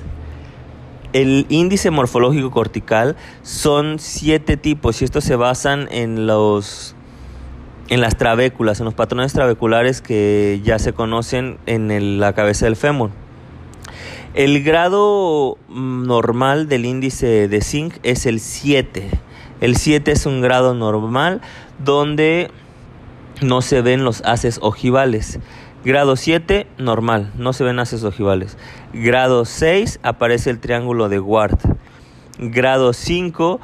El 1.11 1.45
índice 1.49 1.91
morfológico 1.91 2.49
cortical 2.51 3.17
son 3.41 3.99
siete 3.99 4.57
tipos 4.57 5.01
y 5.01 5.05
estos 5.05 5.23
se 5.23 5.35
basan 5.35 5.87
en 5.91 6.27
los 6.27 6.95
en 7.89 7.99
las 7.99 8.15
trabéculas, 8.17 8.79
en 8.79 8.85
los 8.85 8.93
patrones 8.93 9.33
trabeculares 9.33 10.01
que 10.01 10.61
ya 10.63 10.77
se 10.77 10.93
conocen 10.93 11.57
en 11.65 12.19
la 12.19 12.33
cabeza 12.33 12.65
del 12.65 12.75
fémur. 12.75 13.09
El 14.35 14.63
grado 14.63 15.57
normal 15.69 16.67
del 16.67 16.85
índice 16.85 17.47
de 17.47 17.61
zinc 17.61 17.95
es 18.03 18.27
el 18.27 18.39
7. 18.39 19.09
El 19.59 19.75
7 19.75 20.11
es 20.11 20.25
un 20.27 20.41
grado 20.41 20.75
normal 20.75 21.41
donde 21.83 22.51
no 23.41 23.61
se 23.61 23.81
ven 23.81 24.03
los 24.03 24.21
haces 24.21 24.59
ojivales. 24.61 25.39
Grado 25.83 26.15
7, 26.15 26.67
normal, 26.77 27.31
no 27.37 27.53
se 27.53 27.63
ven 27.63 27.79
haces 27.79 28.03
ojivales. 28.03 28.57
Grado 28.93 29.45
6, 29.45 29.99
aparece 30.03 30.51
el 30.51 30.59
triángulo 30.59 31.09
de 31.09 31.19
Ward. 31.19 31.57
Grado 32.37 32.93
5, 32.93 33.59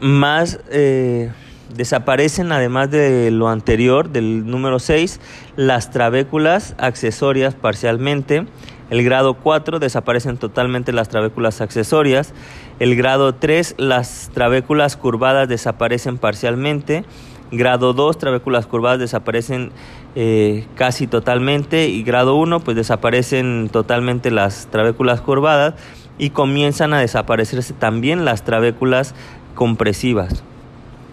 más 0.00 0.60
eh, 0.70 1.32
desaparecen, 1.74 2.52
además 2.52 2.90
de 2.90 3.30
lo 3.30 3.48
anterior, 3.48 4.10
del 4.10 4.46
número 4.46 4.78
6, 4.78 5.18
las 5.56 5.90
trabéculas 5.90 6.74
accesorias 6.78 7.54
parcialmente. 7.54 8.46
El 8.88 9.02
grado 9.02 9.34
4 9.34 9.78
desaparecen 9.78 10.36
totalmente 10.36 10.92
las 10.92 11.08
trabéculas 11.08 11.60
accesorias. 11.60 12.32
El 12.78 12.94
grado 12.94 13.34
3, 13.34 13.74
las 13.78 14.30
trabéculas 14.32 14.96
curvadas 14.96 15.48
desaparecen 15.48 16.18
parcialmente. 16.18 17.04
Grado 17.50 17.92
2, 17.92 18.18
trabéculas 18.18 18.66
curvadas 18.66 19.00
desaparecen 19.00 19.72
eh, 20.14 20.66
casi 20.76 21.08
totalmente. 21.08 21.88
Y 21.88 22.04
grado 22.04 22.36
1, 22.36 22.60
pues 22.60 22.76
desaparecen 22.76 23.70
totalmente 23.72 24.30
las 24.30 24.68
trabéculas 24.68 25.20
curvadas 25.20 25.74
y 26.18 26.30
comienzan 26.30 26.94
a 26.94 27.00
desaparecerse 27.00 27.74
también 27.74 28.24
las 28.24 28.44
trabéculas 28.44 29.14
compresivas. 29.54 30.44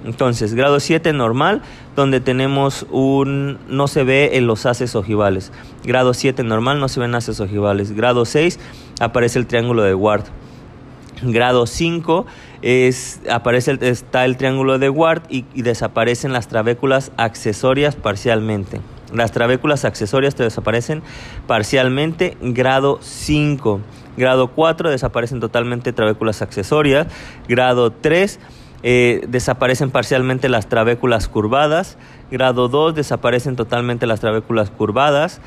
Entonces, 0.06 0.54
grado 0.54 0.80
7 0.80 1.14
normal, 1.14 1.62
donde 1.96 2.20
tenemos 2.20 2.86
un 2.92 3.58
no 3.68 3.88
se 3.88 4.04
ve 4.04 4.32
en 4.34 4.48
los 4.48 4.66
haces 4.66 4.96
ojivales. 4.96 5.52
Grado 5.84 6.14
7 6.14 6.44
normal, 6.44 6.80
no 6.80 6.90
se 6.90 7.00
ven 7.00 7.16
haces 7.16 7.40
ojivales. 7.40 7.94
Grado 7.94 8.26
6 8.26 8.60
aparece 9.00 9.40
el 9.40 9.48
triángulo 9.48 9.84
de 9.84 9.96
Ward. 9.96 10.26
Grado 11.22 11.66
5 11.66 12.26
es, 12.62 13.22
aparece 13.32 13.78
está 13.82 14.26
el 14.26 14.36
triángulo 14.36 14.78
de 14.78 14.90
Ward 14.90 15.24
y, 15.30 15.44
desaparecen 15.62 16.34
las 16.34 16.48
trabéculas 16.48 17.12
accesorias 17.18 17.96
parcialmente. 17.96 18.82
Las 19.14 19.32
trabéculas 19.32 19.86
accesorias 19.86 20.36
te 20.36 20.44
desaparecen 20.44 21.04
parcialmente. 21.48 22.36
Grado 22.42 22.98
5. 23.02 23.80
Grado 24.18 24.48
4 24.50 24.90
desaparecen 24.90 25.40
totalmente 25.40 25.94
trabéculas 25.94 26.42
accesorias. 26.42 27.08
Grado 27.48 27.92
3 27.92 28.40
eh, 28.84 29.24
desaparecen 29.30 29.92
parcialmente 29.92 30.50
las 30.50 30.68
trabéculas 30.68 31.30
curvadas. 31.30 31.98
Grado 32.30 32.68
2 32.68 32.94
desaparecen 32.96 33.56
totalmente 33.56 34.06
las 34.06 34.20
trabéculas 34.20 34.70
curvadas. 34.70 35.40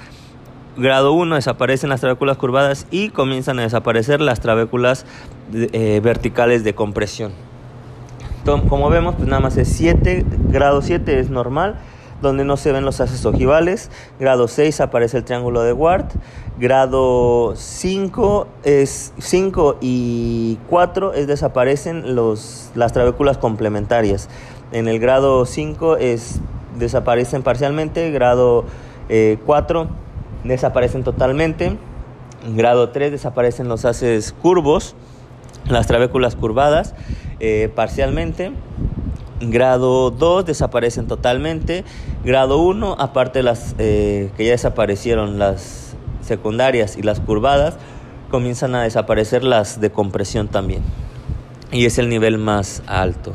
Grado 0.79 1.13
1 1.13 1.35
desaparecen 1.35 1.91
las 1.91 2.01
trabéculas 2.01 2.39
curvadas 2.39 2.87
y 2.91 3.11
comienzan 3.11 3.59
a 3.59 3.63
desaparecer 3.63 4.21
las 4.21 4.41
trabéculas 4.41 5.07
eh, 5.53 6.01
verticales 6.03 6.65
de 6.65 6.75
compresión. 6.75 7.33
como 8.69 8.89
vemos, 8.91 9.15
pues 9.17 9.29
nada 9.29 9.41
más 9.41 9.57
es 9.57 9.69
7, 9.69 10.25
grado 10.49 10.81
7 10.81 11.19
es 11.19 11.31
normal, 11.31 11.77
donde 12.23 12.45
no 12.45 12.57
se 12.57 12.73
ven 12.73 12.85
los 12.85 13.01
haces 13.01 13.25
ojivales. 13.27 13.91
Grado 14.19 14.49
6 14.49 14.81
aparece 14.81 15.19
el 15.19 15.25
triángulo 15.25 15.63
de 15.63 15.73
Ward. 15.73 16.07
Grado 16.59 17.55
5 17.55 18.47
es 18.65 19.13
5 19.19 19.79
y 19.81 20.59
4 20.69 21.13
es 21.15 21.27
desaparecen 21.27 22.15
los, 22.15 22.71
las 22.75 22.93
trabéculas 22.93 23.39
complementarias. 23.39 24.29
En 24.73 24.89
el 24.89 24.99
grado 24.99 25.45
5 25.45 25.99
es 25.99 26.41
desaparecen 26.79 27.43
parcialmente, 27.43 28.11
grado 28.11 28.65
4 29.45 29.83
eh, 29.83 29.87
desaparecen 30.45 31.05
totalmente. 31.05 31.77
En 32.47 32.57
grado 32.57 32.91
3 32.91 33.13
desaparecen 33.13 33.69
los 33.69 33.85
haces 33.85 34.33
curvos, 34.33 34.95
las 35.69 35.87
trabéculas 35.87 36.37
curvadas 36.37 36.95
eh, 37.41 37.71
parcialmente. 37.75 38.53
Grado 39.41 40.11
2 40.11 40.47
desaparecen 40.47 41.07
totalmente. 41.07 41.85
Grado 42.25 42.59
1, 42.59 42.97
aparte 42.99 43.41
de 43.41 43.43
las 43.43 43.75
eh, 43.79 44.31
que 44.37 44.45
ya 44.47 44.53
desaparecieron 44.53 45.39
las 45.39 45.95
secundarias 46.23 46.97
y 46.97 47.03
las 47.03 47.21
curvadas, 47.21 47.77
comienzan 48.31 48.75
a 48.75 48.83
desaparecer 48.83 49.45
las 49.45 49.81
de 49.81 49.91
compresión 49.91 50.49
también. 50.49 50.83
Y 51.71 51.85
es 51.85 51.99
el 51.99 52.09
nivel 52.09 52.39
más 52.39 52.83
alto. 52.87 53.35